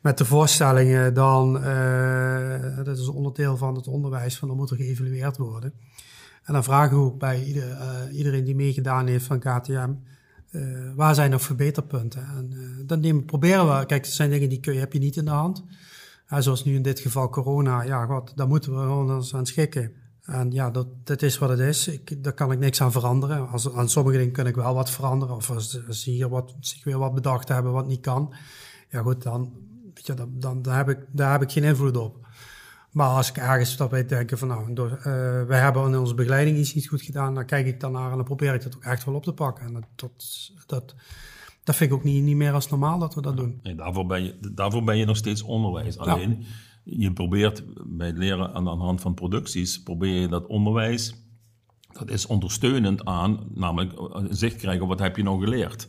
met 0.00 0.18
de 0.18 0.24
voorstellingen, 0.24 1.14
dan, 1.14 1.62
eh, 1.62 2.76
dat 2.84 2.98
is 2.98 3.08
onderdeel 3.08 3.56
van 3.56 3.74
het 3.74 3.86
onderwijs, 3.86 4.38
van 4.38 4.48
dan 4.48 4.56
moet 4.56 4.70
er 4.70 4.76
geëvalueerd 4.76 5.36
worden. 5.36 5.72
En 6.42 6.52
dan 6.52 6.64
vragen 6.64 6.96
we 6.96 7.04
ook 7.04 7.18
bij 7.18 7.44
ieder, 7.44 7.78
iedereen 8.12 8.44
die 8.44 8.54
meegedaan 8.54 9.06
heeft 9.06 9.24
van 9.24 9.38
KTM, 9.38 9.90
waar 10.94 11.14
zijn 11.14 11.30
nog 11.30 11.42
verbeterpunten? 11.42 12.26
En 12.36 12.52
dan 12.86 13.00
nemen, 13.00 13.24
proberen 13.24 13.78
we, 13.78 13.86
kijk, 13.86 14.04
er 14.04 14.12
zijn 14.12 14.30
dingen 14.30 14.48
die 14.48 14.78
heb 14.78 14.92
je 14.92 14.98
niet 14.98 15.16
in 15.16 15.24
de 15.24 15.30
hand. 15.30 15.64
Ja, 16.32 16.40
zoals 16.40 16.64
nu 16.64 16.74
in 16.74 16.82
dit 16.82 17.00
geval 17.00 17.28
corona, 17.28 17.82
ja, 17.82 18.06
god, 18.06 18.36
daar 18.36 18.48
moeten 18.48 18.72
we 18.72 18.78
gewoon 18.78 19.14
ons 19.14 19.34
aan 19.34 19.46
schikken. 19.46 19.92
En 20.22 20.50
ja, 20.50 20.70
dat, 20.70 20.86
dat 21.04 21.22
is 21.22 21.38
wat 21.38 21.48
het 21.48 21.58
is. 21.58 21.88
Ik, 21.88 22.24
daar 22.24 22.32
kan 22.32 22.52
ik 22.52 22.58
niks 22.58 22.80
aan 22.80 22.92
veranderen. 22.92 23.48
Als, 23.48 23.72
aan 23.72 23.88
sommige 23.88 24.18
dingen 24.18 24.32
kan 24.32 24.46
ik 24.46 24.54
wel 24.54 24.74
wat 24.74 24.90
veranderen. 24.90 25.36
Of 25.36 25.50
als, 25.50 25.86
ze 25.88 26.10
hier 26.10 26.28
wat, 26.28 26.54
zich 26.60 26.84
weer 26.84 26.98
wat 26.98 27.14
bedacht 27.14 27.48
hebben 27.48 27.72
wat 27.72 27.86
niet 27.86 28.00
kan. 28.00 28.34
Ja 28.88 29.02
goed, 29.02 29.22
dan, 29.22 29.52
weet 29.94 30.06
je, 30.06 30.14
dan, 30.14 30.62
dan, 30.62 30.74
heb 30.74 30.88
ik, 30.88 30.98
daar 31.10 31.32
heb 31.32 31.42
ik 31.42 31.50
geen 31.50 31.64
invloed 31.64 31.96
op. 31.96 32.26
Maar 32.90 33.08
als 33.08 33.28
ik 33.28 33.36
ergens 33.36 33.76
dat 33.76 33.90
wij 33.90 34.06
denken 34.06 34.38
van 34.38 34.48
nou, 34.48 34.72
door, 34.74 35.00
wij 35.46 35.60
hebben 35.60 35.86
in 35.86 35.98
onze 35.98 36.14
begeleiding 36.14 36.56
iets 36.56 36.74
niet 36.74 36.88
goed 36.88 37.02
gedaan, 37.02 37.34
dan 37.34 37.46
kijk 37.46 37.66
ik 37.66 37.80
daarnaar 37.80 38.10
en 38.10 38.16
dan 38.16 38.24
probeer 38.24 38.54
ik 38.54 38.62
dat 38.62 38.76
ook 38.76 38.84
echt 38.84 39.04
wel 39.04 39.14
op 39.14 39.22
te 39.22 39.32
pakken. 39.32 39.66
En 39.66 39.72
dat, 39.72 40.10
dat, 40.66 40.94
dat 41.64 41.76
vind 41.76 41.90
ik 41.90 41.96
ook 41.96 42.04
niet, 42.04 42.22
niet 42.22 42.36
meer 42.36 42.52
als 42.52 42.68
normaal 42.68 42.98
dat 42.98 43.14
we 43.14 43.22
dat 43.22 43.36
doen. 43.36 43.60
Nee, 43.62 43.74
daarvoor, 43.74 44.06
ben 44.06 44.24
je, 44.24 44.38
daarvoor 44.52 44.84
ben 44.84 44.96
je 44.96 45.04
nog 45.04 45.16
steeds 45.16 45.42
onderwijs. 45.42 45.98
Alleen, 45.98 46.44
je 46.84 47.12
probeert 47.12 47.64
bij 47.86 48.06
het 48.06 48.18
leren 48.18 48.54
aan 48.54 48.64
de 48.64 48.70
hand 48.70 49.00
van 49.00 49.14
producties, 49.14 49.82
probeer 49.82 50.20
je 50.20 50.28
dat 50.28 50.46
onderwijs, 50.46 51.14
dat 51.92 52.10
is 52.10 52.26
ondersteunend 52.26 53.04
aan, 53.04 53.40
namelijk 53.54 53.92
eh, 53.92 54.24
zicht 54.30 54.56
krijgen 54.56 54.82
op 54.82 54.88
wat 54.88 54.98
heb 54.98 55.16
je 55.16 55.22
nou 55.22 55.40
geleerd. 55.40 55.88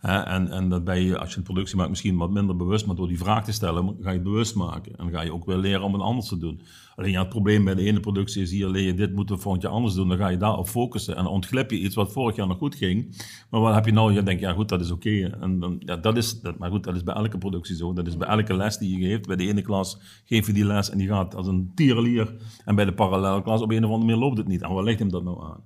En, 0.00 0.50
en 0.50 0.68
dat 0.68 0.84
ben 0.84 1.02
je, 1.02 1.18
als 1.18 1.30
je 1.30 1.36
een 1.36 1.42
productie 1.42 1.76
maakt, 1.76 1.88
misschien 1.88 2.16
wat 2.16 2.30
minder 2.30 2.56
bewust, 2.56 2.86
maar 2.86 2.96
door 2.96 3.08
die 3.08 3.18
vraag 3.18 3.44
te 3.44 3.52
stellen, 3.52 3.96
ga 4.00 4.08
je 4.08 4.14
het 4.14 4.22
bewust 4.22 4.54
maken. 4.54 4.96
En 4.96 5.10
ga 5.10 5.22
je 5.22 5.32
ook 5.32 5.44
weer 5.44 5.56
leren 5.56 5.82
om 5.82 5.92
het 5.92 6.02
anders 6.02 6.28
te 6.28 6.38
doen. 6.38 6.60
Alleen 6.96 7.10
ja, 7.10 7.20
het 7.20 7.28
probleem 7.28 7.64
bij 7.64 7.74
de 7.74 7.82
ene 7.82 8.00
productie 8.00 8.42
is 8.42 8.50
hier, 8.50 8.68
leer 8.68 8.86
je 8.86 8.94
dit 8.94 9.14
moeten 9.14 9.34
we 9.34 9.40
volgend 9.40 9.62
jaar 9.62 9.72
anders 9.72 9.94
doen. 9.94 10.08
Dan 10.08 10.16
ga 10.16 10.28
je 10.28 10.36
daarop 10.36 10.68
focussen 10.68 11.16
en 11.16 11.24
dan 11.24 11.32
ontglip 11.32 11.70
je 11.70 11.78
iets 11.78 11.94
wat 11.94 12.12
vorig 12.12 12.36
jaar 12.36 12.46
nog 12.46 12.58
goed 12.58 12.74
ging. 12.74 13.16
Maar 13.50 13.60
wat 13.60 13.74
heb 13.74 13.84
je 13.84 13.92
nou? 13.92 14.12
Je 14.12 14.22
denkt, 14.22 14.40
ja 14.40 14.52
goed, 14.52 14.68
dat 14.68 14.80
is 14.80 14.90
oké. 14.90 15.36
En 15.40 15.76
ja, 15.78 15.96
dat 15.96 16.16
is, 16.16 16.40
maar 16.58 16.70
goed, 16.70 16.84
dat 16.84 16.96
is 16.96 17.02
bij 17.02 17.14
elke 17.14 17.38
productie 17.38 17.76
zo. 17.76 17.92
Dat 17.92 18.06
is 18.06 18.16
bij 18.16 18.28
elke 18.28 18.54
les 18.54 18.78
die 18.78 18.98
je 18.98 19.06
geeft. 19.06 19.26
Bij 19.26 19.36
de 19.36 19.46
ene 19.46 19.62
klas 19.62 19.98
geef 20.24 20.46
je 20.46 20.52
die 20.52 20.64
les 20.64 20.90
en 20.90 20.98
die 20.98 21.08
gaat 21.08 21.34
als 21.34 21.46
een 21.46 21.72
tierenlier. 21.74 22.34
En 22.64 22.74
bij 22.74 22.84
de 22.84 22.94
parallelklas 22.94 23.60
op 23.60 23.70
een 23.70 23.84
of 23.84 23.90
andere 23.90 24.04
manier 24.04 24.16
loopt 24.16 24.38
het 24.38 24.48
niet. 24.48 24.62
En 24.62 24.72
wat 24.72 24.84
ligt 24.84 24.98
hem 24.98 25.10
dat 25.10 25.24
nou 25.24 25.42
aan? 25.44 25.60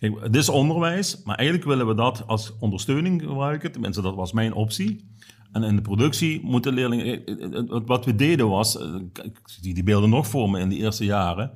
Kijk, 0.00 0.20
het 0.20 0.36
is 0.36 0.48
onderwijs, 0.48 1.22
maar 1.24 1.36
eigenlijk 1.36 1.68
willen 1.68 1.86
we 1.86 1.94
dat 1.94 2.26
als 2.26 2.52
ondersteuning 2.58 3.22
gebruiken. 3.22 3.72
Tenminste, 3.72 4.02
dat 4.02 4.14
was 4.14 4.32
mijn 4.32 4.54
optie. 4.54 5.08
En 5.52 5.62
in 5.62 5.76
de 5.76 5.82
productie 5.82 6.40
moeten 6.44 6.74
leerlingen... 6.74 7.26
eh, 7.26 7.58
eh, 7.58 7.80
Wat 7.86 8.04
we 8.04 8.14
deden 8.14 8.48
was... 8.48 8.78
eh, 8.78 8.94
Ik 9.22 9.40
zie 9.44 9.74
die 9.74 9.82
beelden 9.82 10.10
nog 10.10 10.26
voor 10.26 10.50
me 10.50 10.60
in 10.60 10.68
de 10.68 10.76
eerste 10.76 11.04
jaren. 11.04 11.50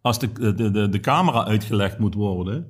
Als 0.00 0.18
de, 0.18 0.32
de, 0.32 0.70
de, 0.70 0.88
de 0.88 1.00
camera 1.00 1.44
uitgelegd 1.44 1.98
moet 1.98 2.14
worden... 2.14 2.66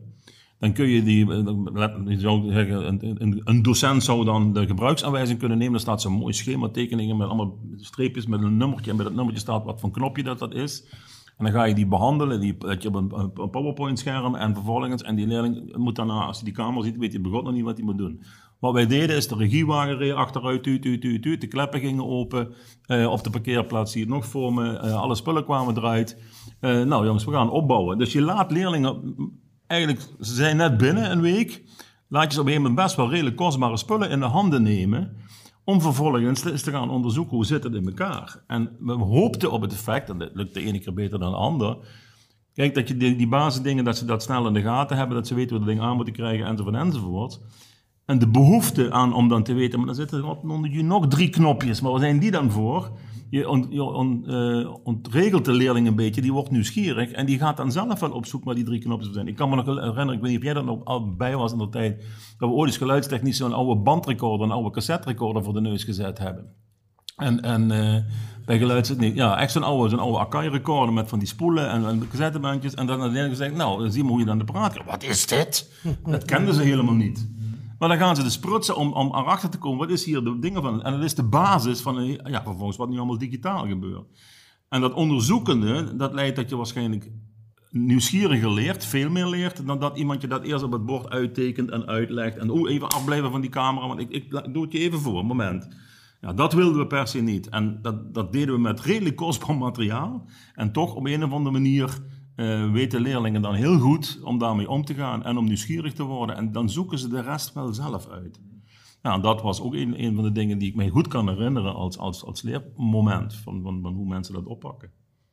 Dan 0.58 0.72
kun 0.72 0.88
je 0.88 1.02
die... 1.02 1.30
eh, 1.30 1.36
een, 1.36 3.40
een 3.44 3.62
docent 3.62 4.04
zou 4.04 4.24
dan 4.24 4.52
de 4.52 4.66
gebruiksaanwijzing 4.66 5.38
kunnen 5.38 5.58
nemen. 5.58 5.72
Daar 5.72 5.82
staat 5.82 6.02
zo'n 6.02 6.12
mooi 6.12 6.32
schematekeningen 6.32 7.16
met 7.16 7.26
allemaal 7.26 7.58
streepjes 7.76 8.26
met 8.26 8.42
een 8.42 8.56
nummertje. 8.56 8.90
En 8.90 8.96
bij 8.96 9.06
dat 9.06 9.14
nummertje 9.14 9.42
staat 9.42 9.64
wat 9.64 9.80
voor 9.80 9.90
knopje 9.90 10.22
dat 10.22 10.38
dat 10.38 10.54
is. 10.54 10.84
En 11.38 11.44
dan 11.44 11.52
ga 11.52 11.64
je 11.64 11.74
die 11.74 11.86
behandelen, 11.86 12.40
die, 12.40 12.56
dat 12.58 12.82
je 12.82 12.88
op 12.88 12.94
een, 12.94 13.50
PowerPoint-scherm 13.50 14.34
en 14.34 14.54
vervolgens, 14.54 15.02
en 15.02 15.14
die 15.14 15.26
leerling 15.26 15.76
moet 15.76 15.96
daarna, 15.96 16.24
als 16.24 16.36
hij 16.36 16.44
die 16.44 16.54
camera 16.54 16.84
ziet, 16.84 16.96
weet 16.96 17.12
hij 17.12 17.20
begot 17.20 17.44
nog 17.44 17.52
niet 17.52 17.64
wat 17.64 17.76
hij 17.76 17.86
moet 17.86 17.98
doen. 17.98 18.22
Wat 18.58 18.72
wij 18.72 18.86
deden 18.86 19.16
is 19.16 19.28
de 19.28 19.36
regiewagen 19.36 19.96
reed 19.96 20.12
achteruit, 20.12 20.62
tuut, 20.62 20.82
tuut, 20.82 21.00
tuut, 21.00 21.22
tuut, 21.22 21.40
de 21.40 21.46
kleppen 21.46 21.80
gingen 21.80 22.06
open, 22.06 22.54
eh, 22.86 23.10
op 23.10 23.24
de 23.24 23.30
parkeerplaats 23.30 23.92
zie 23.92 24.00
je 24.00 24.06
het 24.06 24.16
nog 24.16 24.26
voor 24.26 24.54
me, 24.54 24.78
eh, 24.78 25.00
alle 25.00 25.14
spullen 25.14 25.44
kwamen 25.44 25.76
eruit. 25.76 26.22
Eh, 26.60 26.82
nou 26.82 27.04
jongens, 27.04 27.24
we 27.24 27.32
gaan 27.32 27.50
opbouwen. 27.50 27.98
Dus 27.98 28.12
je 28.12 28.20
laat 28.20 28.50
leerlingen, 28.50 29.16
eigenlijk, 29.66 30.00
ze 30.20 30.34
zijn 30.34 30.56
net 30.56 30.76
binnen 30.76 31.10
een 31.10 31.20
week, 31.20 31.62
laat 32.08 32.24
je 32.24 32.32
ze 32.32 32.40
op 32.40 32.46
een 32.46 32.52
gegeven 32.52 32.70
moment 32.70 32.74
best 32.74 32.96
wel 32.96 33.10
redelijk 33.10 33.36
kostbare 33.36 33.76
spullen 33.76 34.10
in 34.10 34.20
de 34.20 34.26
handen 34.26 34.62
nemen, 34.62 35.16
om 35.68 35.80
vervolgens 35.80 36.40
te- 36.40 36.70
gaan 36.70 36.90
onderzoeken 36.90 37.36
hoe 37.36 37.44
zit 37.44 37.62
het 37.64 37.74
in 37.74 37.86
elkaar. 37.86 38.42
En 38.46 38.76
we 38.78 38.92
hoopten 38.92 39.52
op 39.52 39.60
het 39.60 39.72
effect, 39.72 40.08
en 40.10 40.18
dat 40.18 40.30
lukt 40.34 40.54
de 40.54 40.60
ene 40.60 40.78
keer 40.78 40.94
beter 40.94 41.18
dan 41.18 41.30
de 41.30 41.36
ander. 41.36 41.76
Kijk, 42.54 42.74
dat 42.74 42.88
je 42.88 42.96
die, 42.96 43.16
die 43.16 43.28
basisdingen, 43.28 43.84
dat 43.84 43.96
ze 43.96 44.04
dat 44.04 44.22
snel 44.22 44.46
in 44.46 44.52
de 44.52 44.60
gaten 44.62 44.96
hebben, 44.96 45.16
dat 45.16 45.26
ze 45.26 45.34
weten 45.34 45.56
hoe 45.56 45.64
de 45.64 45.70
dingen 45.70 45.84
aan 45.84 45.96
moeten 45.96 46.14
krijgen, 46.14 46.46
enzovoort, 46.46 46.76
enzovoort. 46.76 47.40
En 48.04 48.18
de 48.18 48.28
behoefte 48.28 48.92
aan 48.92 49.14
om 49.14 49.28
dan 49.28 49.42
te 49.42 49.52
weten, 49.52 49.78
maar 49.78 49.86
dan 49.86 49.96
zitten 49.96 50.18
er 50.18 50.84
nog 50.84 51.08
drie 51.08 51.30
knopjes, 51.30 51.80
maar 51.80 51.90
waar 51.90 52.00
zijn 52.00 52.18
die 52.18 52.30
dan 52.30 52.50
voor? 52.50 52.90
Je, 53.30 53.48
on- 53.48 54.26
eh, 54.26 54.74
ontregelt 54.84 55.44
de 55.44 55.52
leerling 55.52 55.86
een 55.86 55.96
beetje, 55.96 56.20
die 56.20 56.32
wordt 56.32 56.50
nieuwsgierig 56.50 57.10
en 57.10 57.26
die 57.26 57.38
gaat 57.38 57.56
dan 57.56 57.72
zelf 57.72 58.00
wel 58.00 58.10
op 58.10 58.26
zoek 58.26 58.44
naar 58.44 58.54
die 58.54 58.64
drie 58.64 58.80
knopjes 58.80 59.12
zijn. 59.12 59.28
Ik 59.28 59.36
kan 59.36 59.48
me 59.48 59.56
nog 59.56 59.66
herinneren, 59.66 60.12
ik 60.12 60.20
weet 60.20 60.30
niet 60.30 60.38
of 60.38 60.44
jij 60.44 60.54
er 60.54 60.64
nog 60.64 60.84
al 60.84 61.14
bij 61.14 61.36
was 61.36 61.52
in 61.52 61.58
de 61.58 61.68
tijd, 61.68 62.04
dat 62.38 62.48
we 62.48 62.54
ooit 62.54 62.68
eens 62.68 62.78
geluidstechnisch 62.78 63.36
zo'n 63.36 63.52
oude 63.52 63.80
bandrecorder, 63.80 64.46
een 64.46 64.52
oude 64.52 64.70
cassette 64.70 65.08
recorder 65.08 65.44
voor 65.44 65.52
de 65.52 65.60
neus 65.60 65.84
gezet 65.84 66.18
hebben. 66.18 66.52
En, 67.16 67.40
en 67.42 67.70
eh, 67.70 68.02
bij 68.44 68.58
geluids... 68.58 68.92
Ja, 68.98 69.38
echt 69.38 69.52
zo'n 69.52 69.62
oude, 69.62 69.88
zo'n 69.88 69.98
oude 69.98 70.18
Akai 70.18 70.48
recorder 70.48 70.94
met 70.94 71.08
van 71.08 71.18
die 71.18 71.28
spoelen 71.28 71.70
en, 71.70 71.86
en 71.86 72.08
cassettebandjes. 72.08 72.74
En 72.74 72.86
dan 72.86 73.00
uiteindelijk 73.00 73.38
gezegd, 73.40 73.56
nou, 73.56 73.82
dan 73.82 73.92
zien 73.92 74.06
hoe 74.06 74.18
je 74.18 74.24
dan 74.24 74.38
de 74.38 74.44
praat. 74.44 74.84
Wat 74.86 75.02
is 75.02 75.26
dit? 75.26 75.70
Dat 76.06 76.24
kenden 76.24 76.54
ze 76.54 76.62
helemaal 76.62 76.94
niet. 76.94 77.28
Maar 77.78 77.88
dan 77.88 77.98
gaan 77.98 78.16
ze 78.16 78.22
dus 78.22 78.38
prutsen 78.38 78.76
om, 78.76 78.92
om 78.92 79.06
erachter 79.06 79.50
te 79.50 79.58
komen, 79.58 79.78
wat 79.78 79.90
is 79.90 80.04
hier 80.04 80.24
de 80.24 80.38
dingen 80.38 80.62
van? 80.62 80.82
En 80.82 80.92
dat 80.92 81.02
is 81.02 81.14
de 81.14 81.28
basis 81.28 81.80
van, 81.80 82.04
ja, 82.06 82.42
vervolgens 82.42 82.76
wat 82.76 82.88
nu 82.88 82.96
allemaal 82.96 83.18
digitaal 83.18 83.66
gebeurt. 83.66 84.06
En 84.68 84.80
dat 84.80 84.92
onderzoekende, 84.92 85.96
dat 85.96 86.12
leidt 86.12 86.36
dat 86.36 86.48
je 86.48 86.56
waarschijnlijk 86.56 87.10
nieuwsgieriger 87.70 88.52
leert, 88.52 88.84
veel 88.84 89.10
meer 89.10 89.26
leert, 89.26 89.66
dan 89.66 89.78
dat 89.78 89.98
iemand 89.98 90.20
je 90.20 90.28
dat 90.28 90.44
eerst 90.44 90.64
op 90.64 90.72
het 90.72 90.86
bord 90.86 91.08
uittekent 91.08 91.70
en 91.70 91.86
uitlegt. 91.86 92.36
En 92.36 92.50
oeh, 92.50 92.70
even 92.70 92.88
afblijven 92.88 93.30
van 93.30 93.40
die 93.40 93.50
camera, 93.50 93.86
want 93.86 94.00
ik, 94.00 94.10
ik 94.10 94.30
doe 94.52 94.62
het 94.62 94.72
je 94.72 94.78
even 94.78 94.98
voor, 94.98 95.24
moment. 95.24 95.68
Ja, 96.20 96.32
dat 96.32 96.52
wilden 96.52 96.78
we 96.78 96.86
per 96.86 97.08
se 97.08 97.20
niet. 97.20 97.48
En 97.48 97.78
dat, 97.82 98.14
dat 98.14 98.32
deden 98.32 98.54
we 98.54 98.60
met 98.60 98.80
redelijk 98.80 99.16
kostbaar 99.16 99.56
materiaal. 99.56 100.26
En 100.54 100.72
toch 100.72 100.94
op 100.94 101.06
een 101.06 101.24
of 101.24 101.32
andere 101.32 101.50
manier 101.50 101.98
uh, 102.40 102.72
weten 102.72 103.00
leerlingen 103.00 103.42
dan 103.42 103.54
heel 103.54 103.78
goed 103.78 104.20
om 104.22 104.38
daarmee 104.38 104.68
om 104.68 104.84
te 104.84 104.94
gaan 104.94 105.24
en 105.24 105.36
om 105.36 105.44
nieuwsgierig 105.44 105.92
te 105.92 106.02
worden. 106.02 106.36
En 106.36 106.52
dan 106.52 106.70
zoeken 106.70 106.98
ze 106.98 107.08
de 107.08 107.22
rest 107.22 107.52
wel 107.52 107.72
zelf 107.74 108.08
uit. 108.08 108.40
Nou, 109.02 109.22
dat 109.22 109.42
was 109.42 109.60
ook 109.60 109.74
een, 109.74 110.04
een 110.04 110.14
van 110.14 110.24
de 110.24 110.32
dingen 110.32 110.58
die 110.58 110.68
ik 110.68 110.74
mij 110.74 110.88
goed 110.88 111.08
kan 111.08 111.28
herinneren 111.28 111.74
als, 111.74 111.98
als, 111.98 112.24
als 112.24 112.42
leermoment 112.42 113.34
van, 113.34 113.62
van, 113.62 113.80
van 113.82 113.94
hoe 113.94 114.08
mensen 114.08 114.34
dat 114.34 114.46
oppakken. 114.46 114.90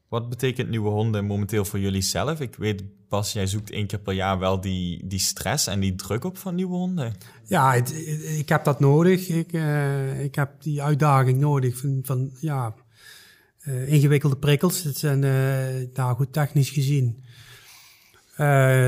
Wat 0.09 0.29
betekent 0.29 0.69
nieuwe 0.69 0.89
honden 0.89 1.25
momenteel 1.25 1.65
voor 1.65 1.79
jullie 1.79 2.01
zelf? 2.01 2.41
Ik 2.41 2.55
weet, 2.55 2.83
Bas, 3.09 3.33
jij 3.33 3.47
zoekt 3.47 3.71
één 3.71 3.87
keer 3.87 3.99
per 3.99 4.13
jaar 4.13 4.39
wel 4.39 4.61
die, 4.61 5.07
die 5.07 5.19
stress 5.19 5.67
en 5.67 5.79
die 5.79 5.95
druk 5.95 6.23
op 6.23 6.37
van 6.37 6.55
nieuwe 6.55 6.75
honden. 6.75 7.13
Ja, 7.43 7.73
ik 8.37 8.49
heb 8.49 8.63
dat 8.63 8.79
nodig. 8.79 9.27
Ik, 9.27 9.53
uh, 9.53 10.23
ik 10.23 10.35
heb 10.35 10.61
die 10.61 10.81
uitdaging 10.81 11.39
nodig 11.39 11.77
van, 11.77 11.99
van 12.03 12.31
ja, 12.39 12.75
uh, 13.67 13.91
ingewikkelde 13.91 14.37
prikkels. 14.37 14.83
Het 14.83 14.97
zijn, 14.97 15.23
uh, 15.23 15.87
nou 15.93 16.15
goed, 16.15 16.33
technisch 16.33 16.69
gezien 16.69 17.23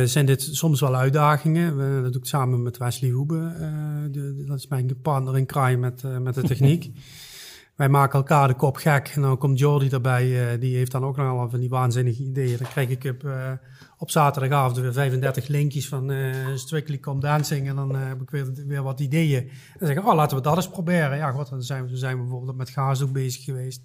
zijn 0.06 0.26
dit 0.26 0.42
soms 0.42 0.80
wel 0.80 0.96
uitdagingen. 0.96 1.78
We, 1.78 2.02
dat 2.02 2.12
doe 2.12 2.22
ik 2.22 2.28
samen 2.28 2.64
met 2.64 2.78
Wesley 2.78 3.10
Hoebe. 3.10 3.54
De, 4.12 4.44
dat 4.48 4.58
is 4.58 4.68
mijn 4.68 5.02
partner 5.02 5.38
in 5.38 5.46
crime 5.46 5.78
met, 5.78 6.22
met 6.22 6.36
de 6.36 6.42
techniek. 6.42 6.92
wij 7.76 7.90
maken 7.90 8.20
elkaar 8.20 8.48
de 8.48 8.54
kop 8.54 8.76
gek. 8.76 9.12
En 9.16 9.22
dan 9.22 9.38
komt 9.38 9.60
Jordi 9.60 9.90
erbij, 9.90 10.58
die 10.60 10.76
heeft 10.76 10.92
dan 10.92 11.04
ook 11.04 11.18
nog 11.18 11.28
al 11.28 11.50
van 11.50 11.60
die 11.60 11.70
waanzinnige 11.70 12.24
ideeën. 12.24 12.58
Dan 12.58 12.68
krijg 12.68 12.90
ik 12.90 13.04
op, 13.04 13.30
op 13.98 14.12
zaterdagavond 14.12 14.78
weer 14.78 14.94
35 14.94 15.48
linkjes 15.48 15.88
van 15.88 16.12
uh, 16.12 16.36
Strictly 16.56 17.00
Come 17.00 17.20
Dancing. 17.20 17.68
En 17.68 17.76
dan 17.76 17.96
heb 17.96 18.22
ik 18.22 18.30
weer, 18.30 18.54
weer 18.68 18.84
wat 18.84 19.00
ideeën. 19.00 19.42
En 19.42 19.76
dan 19.80 19.88
zeg 19.88 19.98
ik, 19.98 20.08
oh, 20.08 20.16
laten 20.16 20.38
we 20.38 20.44
dat 20.44 20.56
eens 20.56 20.70
proberen. 20.70 21.18
Ja, 21.18 21.32
goed, 21.32 21.50
dan 21.50 21.64
zijn 21.64 21.88
we, 21.88 21.98
zijn 21.98 22.16
we 22.16 22.22
bijvoorbeeld 22.22 22.58
met 22.58 22.70
gaasdoek 22.70 23.12
bezig 23.12 23.44
geweest. 23.44 23.82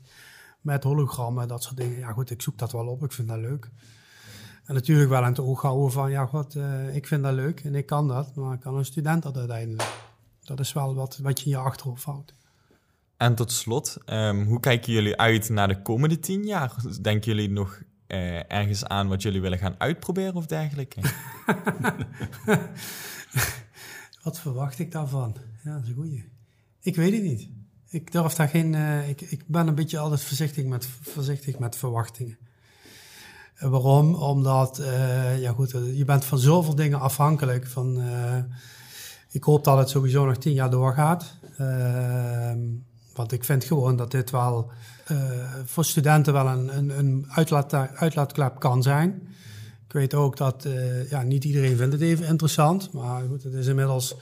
Met 0.62 0.84
hologrammen, 0.84 1.48
dat 1.48 1.62
soort 1.62 1.76
dingen. 1.76 1.98
Ja, 1.98 2.12
goed, 2.12 2.30
ik 2.30 2.42
zoek 2.42 2.58
dat 2.58 2.72
wel 2.72 2.86
op. 2.86 3.02
Ik 3.02 3.12
vind 3.12 3.28
dat 3.28 3.38
leuk. 3.38 3.70
En 4.64 4.74
natuurlijk 4.74 5.10
wel 5.10 5.22
aan 5.22 5.30
het 5.30 5.40
oog 5.40 5.62
houden 5.62 5.92
van, 5.92 6.10
ja, 6.10 6.26
god, 6.26 6.56
ik 6.92 7.06
vind 7.06 7.22
dat 7.22 7.34
leuk 7.34 7.60
en 7.60 7.74
ik 7.74 7.86
kan 7.86 8.08
dat. 8.08 8.34
Maar 8.34 8.58
kan 8.58 8.76
een 8.76 8.84
student 8.84 9.22
dat 9.22 9.36
uiteindelijk? 9.36 9.90
Dat 10.40 10.60
is 10.60 10.72
wel 10.72 10.94
wat, 10.94 11.18
wat 11.22 11.38
je 11.40 11.44
in 11.44 11.50
je 11.50 11.56
achterhoofd 11.56 12.04
houdt. 12.04 12.34
En 13.22 13.34
tot 13.34 13.52
slot, 13.52 13.96
um, 14.06 14.44
hoe 14.44 14.60
kijken 14.60 14.92
jullie 14.92 15.16
uit 15.16 15.48
naar 15.48 15.68
de 15.68 15.82
komende 15.82 16.18
tien 16.18 16.44
jaar? 16.44 16.74
Denken 17.00 17.34
jullie 17.34 17.50
nog 17.50 17.82
uh, 18.08 18.52
ergens 18.52 18.84
aan 18.84 19.08
wat 19.08 19.22
jullie 19.22 19.40
willen 19.40 19.58
gaan 19.58 19.74
uitproberen 19.78 20.34
of 20.34 20.46
dergelijke? 20.46 21.00
wat 24.24 24.40
verwacht 24.40 24.78
ik 24.78 24.92
daarvan? 24.92 25.36
Ja, 25.64 25.72
dat 25.74 25.82
is 25.82 25.88
een 25.88 25.94
goeie. 25.94 26.24
Ik 26.80 26.96
weet 26.96 27.12
het 27.12 27.22
niet. 27.22 27.48
Ik 27.92 28.12
durf 28.12 28.34
daar 28.34 28.48
geen. 28.48 28.72
Uh, 28.72 29.08
ik, 29.08 29.20
ik 29.20 29.42
ben 29.46 29.66
een 29.66 29.74
beetje 29.74 29.98
altijd 29.98 30.22
voorzichtig 30.22 30.64
met, 30.64 30.88
voorzichtig 31.02 31.58
met 31.58 31.76
verwachtingen. 31.76 32.38
Uh, 33.62 33.70
waarom? 33.70 34.14
Omdat, 34.14 34.82
ja 35.38 35.52
goed, 35.52 35.70
je 35.70 36.04
bent 36.04 36.24
van 36.24 36.38
zoveel 36.38 36.74
dingen 36.74 37.00
afhankelijk. 37.00 37.66
Van, 37.66 38.02
ik 39.30 39.44
hoop 39.44 39.64
dat 39.64 39.78
het 39.78 39.88
sowieso 39.88 40.26
nog 40.26 40.36
tien 40.36 40.52
jaar 40.52 40.70
doorgaat. 40.70 41.34
Ehm, 41.58 42.58
want 43.14 43.32
ik 43.32 43.44
vind 43.44 43.64
gewoon 43.64 43.96
dat 43.96 44.10
dit 44.10 44.30
wel 44.30 44.70
voor 45.64 45.84
studenten 45.84 46.32
wel 46.32 46.46
een, 46.46 46.76
een, 46.76 46.98
een 46.98 47.26
uitlaat, 47.28 47.72
uitlaatklep 47.74 48.58
kan 48.58 48.82
zijn. 48.82 49.28
Ik 49.86 49.92
weet 49.92 50.14
ook 50.14 50.36
dat 50.36 50.66
ja, 51.10 51.22
niet 51.22 51.44
iedereen 51.44 51.76
vindt 51.76 51.92
het 51.92 52.02
even 52.02 52.26
interessant. 52.26 52.92
Maar 52.92 53.22
goed, 53.28 53.42
het 53.42 53.54
is 53.54 53.66
inmiddels 53.66 54.16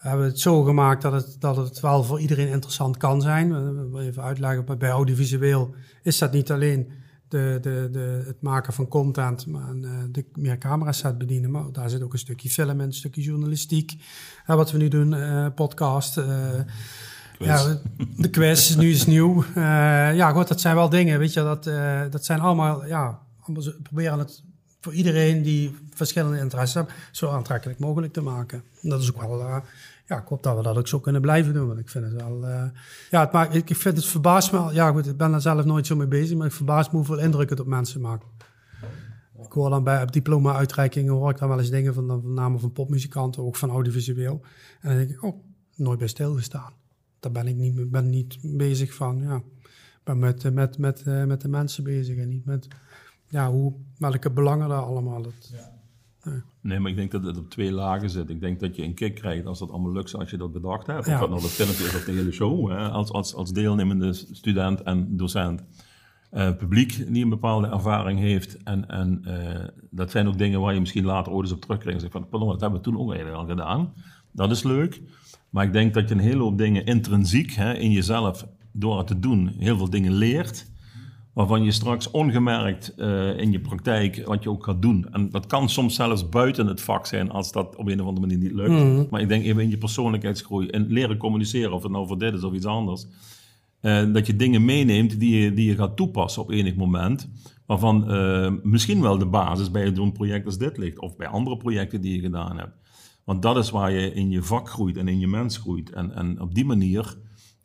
hebben 0.00 0.24
we 0.24 0.30
het 0.30 0.40
zo 0.40 0.62
gemaakt 0.62 1.02
dat 1.02 1.12
het, 1.12 1.36
dat 1.38 1.56
het 1.56 1.80
wel 1.80 2.04
voor 2.04 2.20
iedereen 2.20 2.48
interessant 2.48 2.96
kan 2.96 3.20
zijn. 3.20 3.54
Even 3.96 4.22
uitleggen, 4.22 4.78
bij 4.78 4.90
audiovisueel 4.90 5.74
is 6.02 6.18
dat 6.18 6.32
niet 6.32 6.50
alleen 6.50 6.92
de, 7.28 7.58
de, 7.60 7.88
de, 7.92 8.22
het 8.26 8.42
maken 8.42 8.72
van 8.72 8.88
content, 8.88 9.46
maar 9.46 9.74
uh, 9.74 9.90
de 10.10 10.24
meer 10.34 10.58
camera 10.58 10.92
set 10.92 11.18
bedienen. 11.18 11.50
Maar 11.50 11.72
daar 11.72 11.90
zit 11.90 12.02
ook 12.02 12.12
een 12.12 12.18
stukje 12.18 12.50
film 12.50 12.70
in, 12.70 12.80
een 12.80 12.92
stukje 12.92 13.22
journalistiek. 13.22 13.92
Uh, 14.46 14.56
wat 14.56 14.70
we 14.70 14.78
nu 14.78 14.88
doen, 14.88 15.12
uh, 15.12 15.46
podcast. 15.54 16.20
Ja, 17.38 17.80
de 18.16 18.30
quiz, 18.30 18.76
nu 18.76 18.90
is 18.90 19.06
nieuw. 19.06 19.44
Uh, 19.44 19.54
ja, 20.14 20.30
goed, 20.30 20.48
dat 20.48 20.60
zijn 20.60 20.74
wel 20.74 20.88
dingen, 20.88 21.18
weet 21.18 21.32
je, 21.32 21.42
dat, 21.42 21.66
uh, 21.66 22.02
dat 22.10 22.24
zijn 22.24 22.40
allemaal, 22.40 22.86
ja, 22.86 23.18
we 23.46 23.76
proberen 23.82 24.18
het 24.18 24.42
voor 24.80 24.92
iedereen 24.92 25.42
die 25.42 25.76
verschillende 25.94 26.38
interesses 26.38 26.74
heeft, 26.74 26.90
zo 27.10 27.30
aantrekkelijk 27.30 27.78
mogelijk 27.78 28.12
te 28.12 28.20
maken. 28.20 28.62
En 28.82 28.88
dat 28.88 29.02
is 29.02 29.14
ook 29.14 29.20
wel, 29.20 29.40
uh, 29.40 29.56
ja, 30.06 30.18
ik 30.18 30.26
hoop 30.28 30.42
dat 30.42 30.56
we 30.56 30.62
dat 30.62 30.76
ook 30.76 30.88
zo 30.88 31.00
kunnen 31.00 31.20
blijven 31.20 31.54
doen, 31.54 31.66
want 31.66 31.78
ik 31.78 31.88
vind 31.88 32.04
het 32.04 32.14
wel, 32.14 32.46
ja, 33.10 33.20
het 33.20 33.32
maakt, 33.32 33.54
ik 33.54 33.76
vind 33.76 33.96
het 33.96 34.06
verbaast 34.06 34.52
me, 34.52 34.72
ja 34.72 34.90
goed, 34.90 35.06
ik 35.06 35.16
ben 35.16 35.32
er 35.32 35.40
zelf 35.40 35.64
nooit 35.64 35.86
zo 35.86 35.96
mee 35.96 36.06
bezig, 36.06 36.36
maar 36.36 36.46
ik 36.46 36.52
verbaas 36.52 36.90
me 36.90 36.96
hoeveel 36.96 37.18
indruk 37.18 37.50
het 37.50 37.60
op 37.60 37.66
mensen 37.66 38.00
maakt. 38.00 38.24
Ik 39.44 39.52
hoor 39.52 39.70
dan 39.70 39.84
bij 39.84 40.06
diploma-uitreikingen, 40.06 41.12
hoor 41.12 41.30
ik 41.30 41.38
dan 41.38 41.48
wel 41.48 41.58
eens 41.58 41.70
dingen 41.70 41.94
van, 41.94 42.06
van 42.06 42.34
name 42.34 42.58
van 42.58 42.72
popmuzikanten, 42.72 43.42
ook 43.42 43.56
van 43.56 43.70
audiovisueel. 43.70 44.40
En 44.80 44.88
dan 44.88 44.98
denk 44.98 45.10
ik, 45.10 45.22
oh, 45.22 45.44
nooit 45.76 45.98
bij 45.98 46.08
stilgestaan 46.08 46.72
daar 47.20 47.32
ben 47.32 47.46
ik 47.46 47.56
niet, 47.56 47.90
ben 47.90 48.10
niet 48.10 48.38
bezig 48.42 48.94
van. 48.94 49.22
Ja. 49.22 49.36
Ik 49.36 50.04
ben 50.04 50.18
met, 50.18 50.54
met, 50.54 50.78
met, 50.78 51.02
uh, 51.06 51.24
met 51.24 51.40
de 51.40 51.48
mensen 51.48 51.84
bezig 51.84 52.16
en 52.16 52.28
niet 52.28 52.44
met 52.44 52.68
ja, 53.30 53.50
hoe, 53.50 53.72
welke 53.98 54.30
belangen 54.30 54.68
daar 54.68 54.82
allemaal. 54.82 55.22
Het, 55.22 55.50
ja. 55.52 55.78
Nee. 56.24 56.40
nee. 56.60 56.78
maar 56.78 56.90
ik 56.90 56.96
denk 56.96 57.10
dat 57.10 57.24
het 57.24 57.38
op 57.38 57.50
twee 57.50 57.72
lagen 57.72 58.10
zit. 58.10 58.30
Ik 58.30 58.40
denk 58.40 58.60
dat 58.60 58.76
je 58.76 58.82
een 58.82 58.94
kick 58.94 59.14
krijgt 59.14 59.46
als 59.46 59.58
dat 59.58 59.70
allemaal 59.70 59.92
lukt 59.92 60.10
zoals 60.10 60.30
je 60.30 60.36
dat 60.36 60.52
bedacht 60.52 60.86
hebt. 60.86 61.06
Ja. 61.06 61.14
Of 61.14 61.20
dat 61.20 61.28
nou 61.28 61.40
dat 61.40 61.50
filmpje 61.50 61.84
is 61.84 61.94
of 61.94 62.04
de 62.04 62.12
hele 62.12 62.32
show, 62.32 62.70
hè, 62.70 62.88
als, 62.88 63.10
als, 63.10 63.34
als 63.34 63.52
deelnemende 63.52 64.12
student 64.12 64.82
en 64.82 65.16
docent. 65.16 65.62
Uh, 66.32 66.56
publiek 66.56 67.12
die 67.12 67.22
een 67.22 67.28
bepaalde 67.28 67.68
ervaring 67.68 68.18
heeft. 68.18 68.62
En, 68.62 68.88
en 68.88 69.24
uh, 69.26 69.68
dat 69.90 70.10
zijn 70.10 70.28
ook 70.28 70.38
dingen 70.38 70.60
waar 70.60 70.74
je 70.74 70.80
misschien 70.80 71.04
later 71.04 71.32
ooit 71.32 71.44
eens 71.44 71.54
op 71.54 71.60
terugkrijgt. 71.60 71.94
En 71.94 72.00
zegt 72.00 72.12
van, 72.12 72.28
pardon, 72.28 72.48
dat 72.48 72.60
hebben 72.60 72.78
we 72.78 72.84
toen 72.84 72.98
ook 72.98 73.12
eigenlijk 73.12 73.40
al 73.40 73.46
gedaan. 73.46 73.92
Dat 74.32 74.50
is 74.50 74.62
leuk. 74.62 75.02
Maar 75.50 75.64
ik 75.64 75.72
denk 75.72 75.94
dat 75.94 76.08
je 76.08 76.14
een 76.14 76.20
hele 76.20 76.42
hoop 76.42 76.58
dingen 76.58 76.84
intrinsiek 76.84 77.52
hè, 77.52 77.74
in 77.74 77.90
jezelf, 77.90 78.46
door 78.72 78.98
het 78.98 79.06
te 79.06 79.18
doen, 79.18 79.48
heel 79.48 79.76
veel 79.76 79.90
dingen 79.90 80.12
leert. 80.12 80.70
Waarvan 81.40 81.64
je 81.64 81.70
straks 81.70 82.10
ongemerkt 82.10 82.94
uh, 82.96 83.38
in 83.38 83.52
je 83.52 83.60
praktijk 83.60 84.22
wat 84.26 84.42
je 84.42 84.50
ook 84.50 84.64
gaat 84.64 84.82
doen. 84.82 85.06
En 85.12 85.30
dat 85.30 85.46
kan 85.46 85.68
soms 85.68 85.94
zelfs 85.94 86.28
buiten 86.28 86.66
het 86.66 86.80
vak 86.80 87.06
zijn 87.06 87.30
als 87.30 87.52
dat 87.52 87.76
op 87.76 87.86
een 87.86 88.00
of 88.00 88.06
andere 88.06 88.26
manier 88.26 88.42
niet 88.42 88.52
lukt. 88.52 88.70
Mm. 88.70 89.06
Maar 89.10 89.20
ik 89.20 89.28
denk 89.28 89.44
even 89.44 89.62
in 89.62 89.70
je 89.70 89.78
persoonlijkheidsgroei 89.78 90.68
en 90.68 90.86
leren 90.86 91.16
communiceren, 91.16 91.72
of 91.72 91.82
het 91.82 91.92
nou 91.92 92.06
voor 92.06 92.18
dit 92.18 92.34
is 92.34 92.42
of 92.42 92.52
iets 92.52 92.66
anders. 92.66 93.06
Uh, 93.82 94.12
dat 94.12 94.26
je 94.26 94.36
dingen 94.36 94.64
meeneemt 94.64 95.20
die 95.20 95.38
je, 95.38 95.52
die 95.52 95.66
je 95.66 95.74
gaat 95.74 95.96
toepassen 95.96 96.42
op 96.42 96.50
enig 96.50 96.74
moment. 96.74 97.28
Waarvan 97.66 98.14
uh, 98.14 98.52
misschien 98.62 99.00
wel 99.00 99.18
de 99.18 99.26
basis 99.26 99.70
bij 99.70 99.94
zo'n 99.94 100.12
project 100.12 100.46
als 100.46 100.58
dit 100.58 100.78
ligt. 100.78 100.98
Of 100.98 101.16
bij 101.16 101.26
andere 101.26 101.56
projecten 101.56 102.00
die 102.00 102.14
je 102.14 102.20
gedaan 102.20 102.58
hebt. 102.58 102.76
Want 103.24 103.42
dat 103.42 103.56
is 103.56 103.70
waar 103.70 103.92
je 103.92 104.12
in 104.14 104.30
je 104.30 104.42
vak 104.42 104.68
groeit 104.68 104.96
en 104.96 105.08
in 105.08 105.18
je 105.18 105.28
mens 105.28 105.56
groeit. 105.56 105.90
En, 105.90 106.14
en 106.14 106.40
op 106.40 106.54
die 106.54 106.64
manier, 106.64 107.16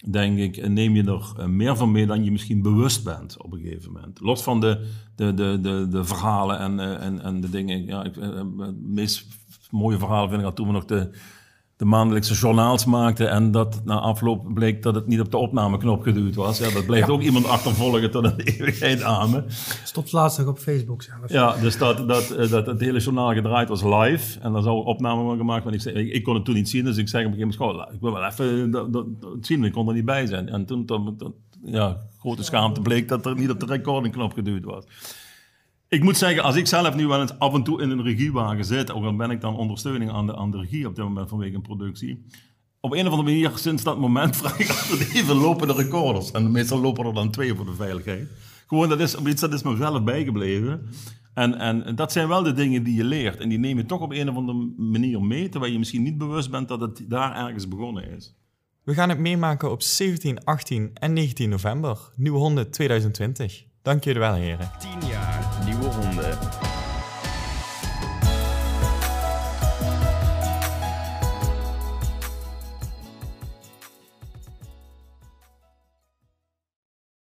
denk 0.07 0.37
ik, 0.37 0.67
neem 0.67 0.95
je 0.95 1.03
er 1.03 1.33
eh, 1.37 1.45
meer 1.45 1.75
van 1.75 1.91
mee 1.91 2.05
dan 2.05 2.23
je 2.23 2.31
misschien 2.31 2.61
bewust 2.61 3.03
bent 3.03 3.41
op 3.41 3.53
een 3.53 3.59
gegeven 3.59 3.91
moment. 3.91 4.19
Los 4.19 4.43
van 4.43 4.59
de, 4.59 4.87
de, 5.15 5.33
de, 5.33 5.59
de, 5.61 5.87
de 5.89 6.03
verhalen 6.03 6.59
en, 6.59 6.79
eh, 6.79 7.05
en, 7.05 7.21
en 7.21 7.41
de 7.41 7.49
dingen. 7.49 7.85
Ja, 7.85 8.03
ik, 8.03 8.15
het 8.15 8.33
eh, 8.33 8.67
meest 8.81 9.27
mooie 9.71 9.97
verhalen 9.97 10.29
vind 10.29 10.39
ik 10.39 10.47
dat 10.47 10.55
toen 10.55 10.67
we 10.67 10.73
nog 10.73 10.85
de 10.85 11.09
de 11.77 11.85
maandelijkse 11.85 12.33
journaals 12.33 12.85
maakte 12.85 13.25
en 13.25 13.51
dat 13.51 13.81
na 13.85 13.99
afloop 13.99 14.53
bleek 14.53 14.83
dat 14.83 14.95
het 14.95 15.07
niet 15.07 15.19
op 15.19 15.31
de 15.31 15.37
opnameknop 15.37 16.01
geduwd 16.01 16.35
was. 16.35 16.57
Ja, 16.57 16.69
dat 16.69 16.85
bleef 16.85 17.09
ook 17.09 17.21
iemand 17.21 17.47
achtervolgen 17.47 18.11
tot 18.11 18.23
een 18.23 18.39
eeuwigheid 18.57 19.01
aan 19.03 19.29
me. 19.29 19.43
Stopt 19.83 20.11
laatst 20.11 20.37
nog 20.37 20.47
op 20.47 20.57
Facebook 20.57 21.01
zelfs. 21.01 21.33
Ja, 21.33 21.55
dus 21.55 21.77
dat, 21.77 22.07
dat, 22.07 22.29
eh, 22.31 22.49
dat 22.49 22.65
het 22.65 22.79
hele 22.79 22.99
journaal 22.99 23.33
gedraaid 23.33 23.69
was 23.69 23.83
live 23.83 24.39
en 24.39 24.53
daar 24.53 24.61
zou 24.61 24.85
opname 24.85 25.23
van 25.23 25.37
gemaakt 25.37 25.63
worden. 25.63 25.97
Ik, 25.97 26.13
ik, 26.13 26.23
kon 26.23 26.35
het 26.35 26.45
toen 26.45 26.55
niet 26.55 26.69
zien, 26.69 26.85
dus 26.85 26.97
ik 26.97 27.07
zei 27.07 27.25
op 27.25 27.31
een 27.31 27.37
gegeven 27.37 27.65
moment, 27.65 27.93
ik 27.93 28.01
wil 28.01 28.13
wel 28.13 28.25
even 28.25 28.71
dat, 28.71 28.93
dat, 28.93 29.05
zien, 29.41 29.63
ik 29.63 29.71
kon 29.71 29.87
er 29.87 29.93
niet 29.93 30.05
bij 30.05 30.25
zijn. 30.25 30.49
En 30.49 30.65
toen, 30.65 30.85
toen, 30.85 31.17
ja, 31.65 31.97
grote 32.19 32.43
schaamte 32.43 32.81
bleek 32.81 33.07
dat 33.07 33.25
er 33.25 33.35
niet 33.35 33.49
op 33.49 33.59
de 33.59 33.65
recordingknop 33.65 34.33
geduwd 34.33 34.63
was. 34.63 34.85
Ik 35.89 36.03
moet 36.03 36.17
zeggen, 36.17 36.43
als 36.43 36.55
ik 36.55 36.67
zelf 36.67 36.95
nu 36.95 37.07
wel 37.07 37.21
eens 37.21 37.39
af 37.39 37.53
en 37.53 37.63
toe 37.63 37.81
in 37.81 37.89
een 37.89 38.03
regiewagen 38.03 38.65
zit, 38.65 38.91
ook 38.91 39.03
al 39.03 39.15
ben 39.15 39.31
ik 39.31 39.41
dan 39.41 39.55
ondersteuning 39.55 40.11
aan 40.11 40.27
de, 40.27 40.35
aan 40.35 40.51
de 40.51 40.57
regie 40.57 40.87
op 40.87 40.95
dit 40.95 41.05
moment 41.05 41.29
vanwege 41.29 41.55
een 41.55 41.61
productie. 41.61 42.25
Op 42.79 42.91
een 42.91 43.05
of 43.05 43.11
andere 43.11 43.23
manier, 43.23 43.51
sinds 43.55 43.83
dat 43.83 43.99
moment, 43.99 44.35
vraag 44.41 44.59
ik 44.59 44.69
altijd 44.69 45.13
even 45.13 45.35
lopende 45.35 45.73
recorders. 45.73 46.31
En 46.31 46.51
meestal 46.51 46.79
lopen 46.79 47.05
er 47.05 47.13
dan 47.13 47.31
twee 47.31 47.55
voor 47.55 47.65
de 47.65 47.73
veiligheid. 47.73 48.27
Gewoon, 48.67 48.89
dat 48.89 48.99
is, 48.99 49.39
dat 49.39 49.53
is 49.53 49.63
mezelf 49.63 50.03
bijgebleven. 50.03 50.89
En, 51.33 51.57
en 51.57 51.95
dat 51.95 52.11
zijn 52.11 52.27
wel 52.27 52.43
de 52.43 52.53
dingen 52.53 52.83
die 52.83 52.95
je 52.95 53.03
leert. 53.03 53.39
En 53.39 53.49
die 53.49 53.57
neem 53.57 53.77
je 53.77 53.85
toch 53.85 54.01
op 54.01 54.11
een 54.11 54.29
of 54.29 54.35
andere 54.35 54.71
manier 54.77 55.21
mee, 55.21 55.49
terwijl 55.49 55.71
je 55.71 55.77
misschien 55.77 56.03
niet 56.03 56.17
bewust 56.17 56.51
bent 56.51 56.67
dat 56.67 56.81
het 56.81 57.05
daar 57.09 57.35
ergens 57.35 57.67
begonnen 57.67 58.09
is. 58.09 58.35
We 58.83 58.93
gaan 58.93 59.09
het 59.09 59.19
meemaken 59.19 59.71
op 59.71 59.81
17, 59.81 60.43
18 60.43 60.91
en 60.93 61.13
19 61.13 61.49
november, 61.49 62.11
Nieuwe 62.15 62.37
Honden 62.37 62.71
2020. 62.71 63.65
Dank 63.85 64.03
jullie 64.03 64.19
wel, 64.19 64.33
heren. 64.33 64.69
10 64.77 65.07
jaar 65.07 65.43
Nieuwe 65.65 65.85
Honden. 65.85 66.37